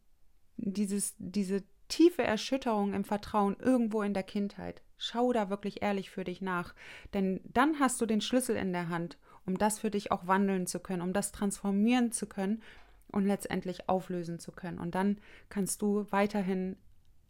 dieses, 0.57 1.17
diese 1.19 1.65
tiefe 1.89 2.23
Erschütterung 2.23 2.95
im 2.95 3.05
Vertrauen 3.05 3.57
irgendwo 3.59 4.03
in 4.03 4.15
der 4.15 4.23
Kindheit. 4.23 4.83
Schau 4.97 5.33
da 5.33 5.51
wirklich 5.51 5.83
ehrlich 5.83 6.11
für 6.11 6.23
dich 6.23 6.41
nach, 6.41 6.75
denn 7.13 7.41
dann 7.45 7.81
hast 7.81 8.01
du 8.01 8.07
den 8.07 8.21
Schlüssel 8.21 8.55
in 8.55 8.73
der 8.73 8.89
Hand, 8.89 9.19
um 9.47 9.59
das 9.59 9.81
für 9.81 9.91
dich 9.91 10.13
auch 10.13 10.29
wandeln 10.29 10.69
zu 10.69 10.79
können, 10.79 11.03
um 11.03 11.13
das 11.13 11.33
transformieren 11.33 12.13
zu 12.13 12.29
können 12.29 12.63
und 13.11 13.25
letztendlich 13.25 13.89
auflösen 13.89 14.39
zu 14.39 14.53
können. 14.53 14.79
Und 14.79 14.95
dann 14.95 15.19
kannst 15.49 15.83
du 15.83 16.07
weiterhin 16.11 16.77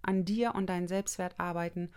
an 0.02 0.24
dir 0.24 0.54
und 0.54 0.68
deinen 0.68 0.88
Selbstwert 0.88 1.34
arbeiten, 1.38 1.90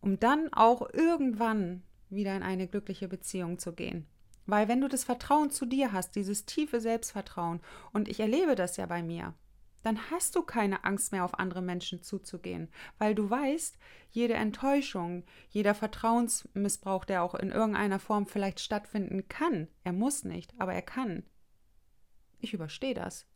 um 0.00 0.18
dann 0.18 0.52
auch 0.52 0.88
irgendwann 0.92 1.82
wieder 2.10 2.36
in 2.36 2.42
eine 2.42 2.68
glückliche 2.68 3.08
Beziehung 3.08 3.58
zu 3.58 3.72
gehen. 3.72 4.06
Weil 4.46 4.68
wenn 4.68 4.80
du 4.80 4.88
das 4.88 5.04
Vertrauen 5.04 5.50
zu 5.50 5.64
dir 5.64 5.92
hast, 5.92 6.16
dieses 6.16 6.44
tiefe 6.44 6.80
Selbstvertrauen, 6.80 7.60
und 7.92 8.08
ich 8.08 8.20
erlebe 8.20 8.54
das 8.54 8.76
ja 8.76 8.86
bei 8.86 9.02
mir, 9.02 9.34
dann 9.82 10.10
hast 10.10 10.34
du 10.34 10.42
keine 10.42 10.84
Angst 10.84 11.12
mehr, 11.12 11.24
auf 11.24 11.38
andere 11.38 11.62
Menschen 11.62 12.02
zuzugehen, 12.02 12.68
weil 12.98 13.14
du 13.14 13.28
weißt, 13.28 13.78
jede 14.10 14.34
Enttäuschung, 14.34 15.24
jeder 15.50 15.74
Vertrauensmissbrauch, 15.74 17.04
der 17.04 17.22
auch 17.22 17.34
in 17.34 17.50
irgendeiner 17.50 17.98
Form 17.98 18.26
vielleicht 18.26 18.60
stattfinden 18.60 19.28
kann, 19.28 19.68
er 19.82 19.92
muss 19.92 20.24
nicht, 20.24 20.54
aber 20.58 20.74
er 20.74 20.82
kann. 20.82 21.24
Ich 22.40 22.54
überstehe 22.54 22.94
das 22.94 23.26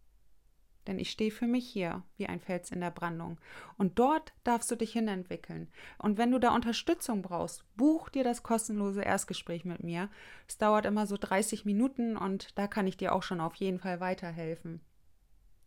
denn 0.88 0.98
ich 0.98 1.10
stehe 1.10 1.30
für 1.30 1.46
mich 1.46 1.68
hier 1.68 2.02
wie 2.16 2.26
ein 2.26 2.40
Fels 2.40 2.70
in 2.72 2.80
der 2.80 2.90
Brandung. 2.90 3.38
Und 3.76 3.98
dort 3.98 4.32
darfst 4.42 4.70
du 4.70 4.74
dich 4.74 4.92
hinentwickeln. 4.92 5.68
Und 5.98 6.16
wenn 6.16 6.30
du 6.32 6.40
da 6.40 6.54
Unterstützung 6.54 7.20
brauchst, 7.20 7.64
buch 7.76 8.08
dir 8.08 8.24
das 8.24 8.42
kostenlose 8.42 9.02
Erstgespräch 9.02 9.66
mit 9.66 9.84
mir. 9.84 10.08
Es 10.48 10.56
dauert 10.56 10.86
immer 10.86 11.06
so 11.06 11.18
30 11.18 11.66
Minuten 11.66 12.16
und 12.16 12.58
da 12.58 12.66
kann 12.66 12.86
ich 12.86 12.96
dir 12.96 13.14
auch 13.14 13.22
schon 13.22 13.40
auf 13.40 13.54
jeden 13.56 13.78
Fall 13.78 14.00
weiterhelfen. 14.00 14.80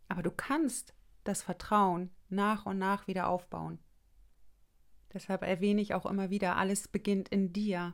Aber 0.09 0.23
du 0.23 0.31
kannst 0.31 0.95
das 1.23 1.43
Vertrauen 1.43 2.09
nach 2.29 2.65
und 2.65 2.79
nach 2.79 3.05
wieder 3.05 3.29
aufbauen. 3.29 3.77
Deshalb 5.13 5.43
erwähne 5.43 5.81
ich 5.81 5.93
auch 5.93 6.07
immer 6.07 6.31
wieder, 6.31 6.57
alles 6.57 6.87
beginnt 6.87 7.29
in 7.29 7.53
dir. 7.53 7.93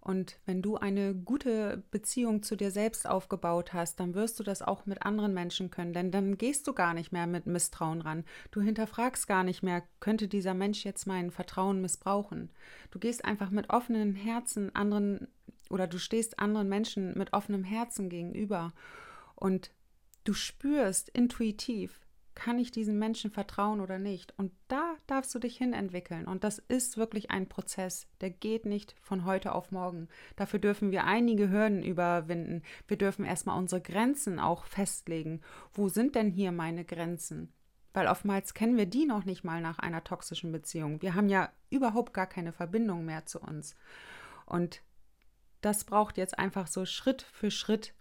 Und 0.00 0.38
wenn 0.46 0.62
du 0.62 0.76
eine 0.76 1.14
gute 1.14 1.82
Beziehung 1.90 2.42
zu 2.42 2.56
dir 2.56 2.70
selbst 2.70 3.06
aufgebaut 3.06 3.74
hast, 3.74 4.00
dann 4.00 4.14
wirst 4.14 4.40
du 4.40 4.42
das 4.42 4.62
auch 4.62 4.86
mit 4.86 5.02
anderen 5.02 5.34
Menschen 5.34 5.70
können, 5.70 5.92
denn 5.92 6.10
dann 6.10 6.38
gehst 6.38 6.66
du 6.66 6.72
gar 6.72 6.94
nicht 6.94 7.12
mehr 7.12 7.26
mit 7.26 7.46
Misstrauen 7.46 8.00
ran. 8.00 8.24
Du 8.50 8.62
hinterfragst 8.62 9.28
gar 9.28 9.44
nicht 9.44 9.62
mehr, 9.62 9.82
könnte 10.00 10.26
dieser 10.26 10.54
Mensch 10.54 10.84
jetzt 10.84 11.06
mein 11.06 11.30
Vertrauen 11.30 11.82
missbrauchen. 11.82 12.50
Du 12.90 12.98
gehst 12.98 13.24
einfach 13.24 13.50
mit 13.50 13.68
offenen 13.70 14.14
Herzen 14.14 14.74
anderen 14.74 15.28
oder 15.68 15.86
du 15.86 15.98
stehst 15.98 16.38
anderen 16.38 16.68
Menschen 16.68 17.16
mit 17.16 17.32
offenem 17.34 17.62
Herzen 17.62 18.08
gegenüber 18.08 18.72
und 19.36 19.70
du 20.24 20.32
spürst 20.32 21.10
intuitiv, 21.10 22.00
kann 22.40 22.58
ich 22.58 22.70
diesen 22.70 22.98
Menschen 22.98 23.30
vertrauen 23.30 23.82
oder 23.82 23.98
nicht? 23.98 24.32
Und 24.38 24.50
da 24.68 24.96
darfst 25.06 25.34
du 25.34 25.38
dich 25.38 25.58
hin 25.58 25.74
entwickeln. 25.74 26.26
Und 26.26 26.42
das 26.42 26.58
ist 26.58 26.96
wirklich 26.96 27.30
ein 27.30 27.50
Prozess, 27.50 28.08
der 28.22 28.30
geht 28.30 28.64
nicht 28.64 28.94
von 29.02 29.26
heute 29.26 29.54
auf 29.54 29.72
morgen. 29.72 30.08
Dafür 30.36 30.58
dürfen 30.58 30.90
wir 30.90 31.04
einige 31.04 31.50
Hürden 31.50 31.82
überwinden. 31.82 32.62
Wir 32.88 32.96
dürfen 32.96 33.26
erstmal 33.26 33.58
unsere 33.58 33.82
Grenzen 33.82 34.40
auch 34.40 34.64
festlegen. 34.64 35.42
Wo 35.74 35.90
sind 35.90 36.14
denn 36.14 36.30
hier 36.30 36.50
meine 36.50 36.86
Grenzen? 36.86 37.52
Weil 37.92 38.06
oftmals 38.06 38.54
kennen 38.54 38.78
wir 38.78 38.86
die 38.86 39.04
noch 39.04 39.26
nicht 39.26 39.44
mal 39.44 39.60
nach 39.60 39.78
einer 39.78 40.02
toxischen 40.02 40.50
Beziehung. 40.50 41.02
Wir 41.02 41.14
haben 41.14 41.28
ja 41.28 41.52
überhaupt 41.68 42.14
gar 42.14 42.26
keine 42.26 42.52
Verbindung 42.52 43.04
mehr 43.04 43.26
zu 43.26 43.38
uns. 43.38 43.76
Und 44.46 44.80
das 45.60 45.84
braucht 45.84 46.16
jetzt 46.16 46.38
einfach 46.38 46.68
so 46.68 46.86
Schritt 46.86 47.20
für 47.20 47.50
Schritt 47.50 47.92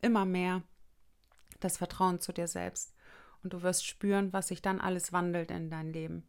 immer 0.00 0.24
mehr 0.24 0.62
das 1.60 1.76
Vertrauen 1.76 2.18
zu 2.18 2.32
dir 2.32 2.48
selbst 2.48 2.93
und 3.44 3.52
du 3.52 3.62
wirst 3.62 3.86
spüren, 3.86 4.32
was 4.32 4.48
sich 4.48 4.62
dann 4.62 4.80
alles 4.80 5.12
wandelt 5.12 5.50
in 5.50 5.70
dein 5.70 5.92
Leben. 5.92 6.26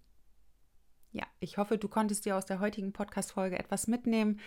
Ja, 1.12 1.24
ich 1.40 1.58
hoffe, 1.58 1.78
du 1.78 1.88
konntest 1.88 2.26
dir 2.26 2.36
aus 2.36 2.46
der 2.46 2.60
heutigen 2.60 2.92
Podcast-Folge 2.92 3.58
etwas 3.58 3.88
mitnehmen 3.88 4.42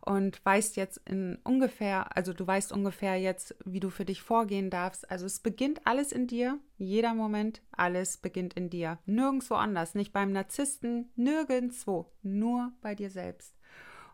und 0.00 0.44
weißt 0.44 0.76
jetzt 0.76 0.98
in 1.04 1.38
ungefähr, 1.42 2.16
also 2.16 2.32
du 2.32 2.46
weißt 2.46 2.72
ungefähr 2.72 3.16
jetzt, 3.16 3.56
wie 3.64 3.80
du 3.80 3.90
für 3.90 4.04
dich 4.04 4.22
vorgehen 4.22 4.70
darfst. 4.70 5.10
Also 5.10 5.26
es 5.26 5.40
beginnt 5.40 5.84
alles 5.84 6.12
in 6.12 6.28
dir, 6.28 6.60
jeder 6.78 7.14
Moment, 7.14 7.60
alles 7.72 8.18
beginnt 8.18 8.54
in 8.54 8.70
dir. 8.70 8.98
Nirgendwo 9.04 9.54
anders, 9.54 9.96
nicht 9.96 10.12
beim 10.12 10.30
Narzissten, 10.30 11.10
nirgendwo, 11.16 12.12
nur 12.22 12.72
bei 12.80 12.94
dir 12.94 13.10
selbst. 13.10 13.56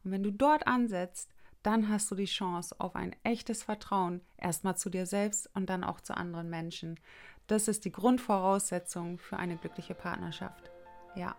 Und 0.02 0.10
wenn 0.10 0.22
du 0.22 0.32
dort 0.32 0.66
ansetzt, 0.66 1.34
dann 1.62 1.88
hast 1.88 2.10
du 2.10 2.14
die 2.14 2.24
Chance 2.24 2.74
auf 2.78 2.94
ein 2.94 3.14
echtes 3.22 3.62
Vertrauen, 3.62 4.22
erstmal 4.36 4.76
zu 4.76 4.90
dir 4.90 5.06
selbst 5.06 5.50
und 5.54 5.68
dann 5.68 5.84
auch 5.84 6.00
zu 6.00 6.16
anderen 6.16 6.48
Menschen. 6.48 6.98
Das 7.48 7.66
ist 7.66 7.86
die 7.86 7.92
Grundvoraussetzung 7.92 9.18
für 9.18 9.38
eine 9.38 9.56
glückliche 9.56 9.94
Partnerschaft. 9.94 10.70
Ja. 11.14 11.34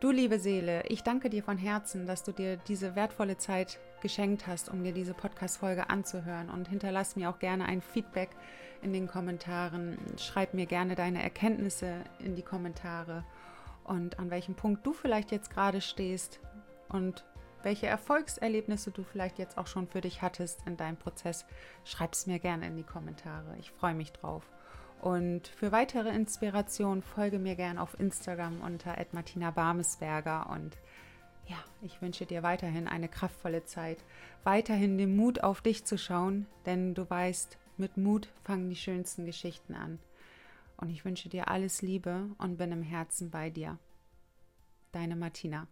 Du 0.00 0.10
liebe 0.10 0.40
Seele, 0.40 0.82
ich 0.88 1.04
danke 1.04 1.30
dir 1.30 1.44
von 1.44 1.56
Herzen, 1.56 2.06
dass 2.06 2.24
du 2.24 2.32
dir 2.32 2.56
diese 2.56 2.96
wertvolle 2.96 3.38
Zeit 3.38 3.78
geschenkt 4.02 4.48
hast, 4.48 4.68
um 4.68 4.82
dir 4.82 4.92
diese 4.92 5.14
Podcast-Folge 5.14 5.88
anzuhören. 5.90 6.50
Und 6.50 6.68
hinterlass 6.68 7.14
mir 7.14 7.30
auch 7.30 7.38
gerne 7.38 7.66
ein 7.66 7.80
Feedback 7.80 8.30
in 8.82 8.92
den 8.92 9.06
Kommentaren. 9.06 9.96
Schreib 10.18 10.54
mir 10.54 10.66
gerne 10.66 10.96
deine 10.96 11.22
Erkenntnisse 11.22 12.02
in 12.18 12.34
die 12.34 12.42
Kommentare 12.42 13.24
und 13.84 14.18
an 14.18 14.30
welchem 14.30 14.56
Punkt 14.56 14.84
du 14.84 14.92
vielleicht 14.92 15.30
jetzt 15.30 15.50
gerade 15.50 15.80
stehst 15.80 16.40
und 16.88 17.24
welche 17.62 17.86
Erfolgserlebnisse 17.86 18.90
du 18.90 19.04
vielleicht 19.04 19.38
jetzt 19.38 19.56
auch 19.56 19.68
schon 19.68 19.86
für 19.86 20.00
dich 20.00 20.20
hattest 20.20 20.66
in 20.66 20.76
deinem 20.76 20.96
Prozess. 20.96 21.46
Schreib 21.84 22.12
es 22.12 22.26
mir 22.26 22.40
gerne 22.40 22.66
in 22.66 22.76
die 22.76 22.82
Kommentare. 22.82 23.56
Ich 23.58 23.70
freue 23.70 23.94
mich 23.94 24.12
drauf. 24.12 24.44
Und 25.00 25.46
für 25.48 25.72
weitere 25.72 26.08
Inspiration 26.08 27.02
folge 27.02 27.38
mir 27.38 27.54
gerne 27.54 27.80
auf 27.80 27.98
Instagram 28.00 28.60
unter 28.60 28.96
Martina 29.12 29.50
Barmesberger. 29.50 30.48
Und 30.50 30.76
ja, 31.46 31.56
ich 31.82 32.00
wünsche 32.02 32.26
dir 32.26 32.42
weiterhin 32.42 32.88
eine 32.88 33.08
kraftvolle 33.08 33.64
Zeit, 33.64 33.98
weiterhin 34.42 34.98
den 34.98 35.16
Mut 35.16 35.42
auf 35.42 35.60
dich 35.60 35.84
zu 35.84 35.96
schauen, 35.96 36.46
denn 36.64 36.94
du 36.94 37.08
weißt, 37.08 37.58
mit 37.76 37.96
Mut 37.96 38.28
fangen 38.42 38.68
die 38.70 38.76
schönsten 38.76 39.26
Geschichten 39.26 39.74
an. 39.74 39.98
Und 40.76 40.90
ich 40.90 41.04
wünsche 41.04 41.28
dir 41.28 41.48
alles 41.48 41.82
Liebe 41.82 42.30
und 42.38 42.56
bin 42.56 42.72
im 42.72 42.82
Herzen 42.82 43.30
bei 43.30 43.50
dir. 43.50 43.78
Deine 44.92 45.16
Martina. 45.16 45.68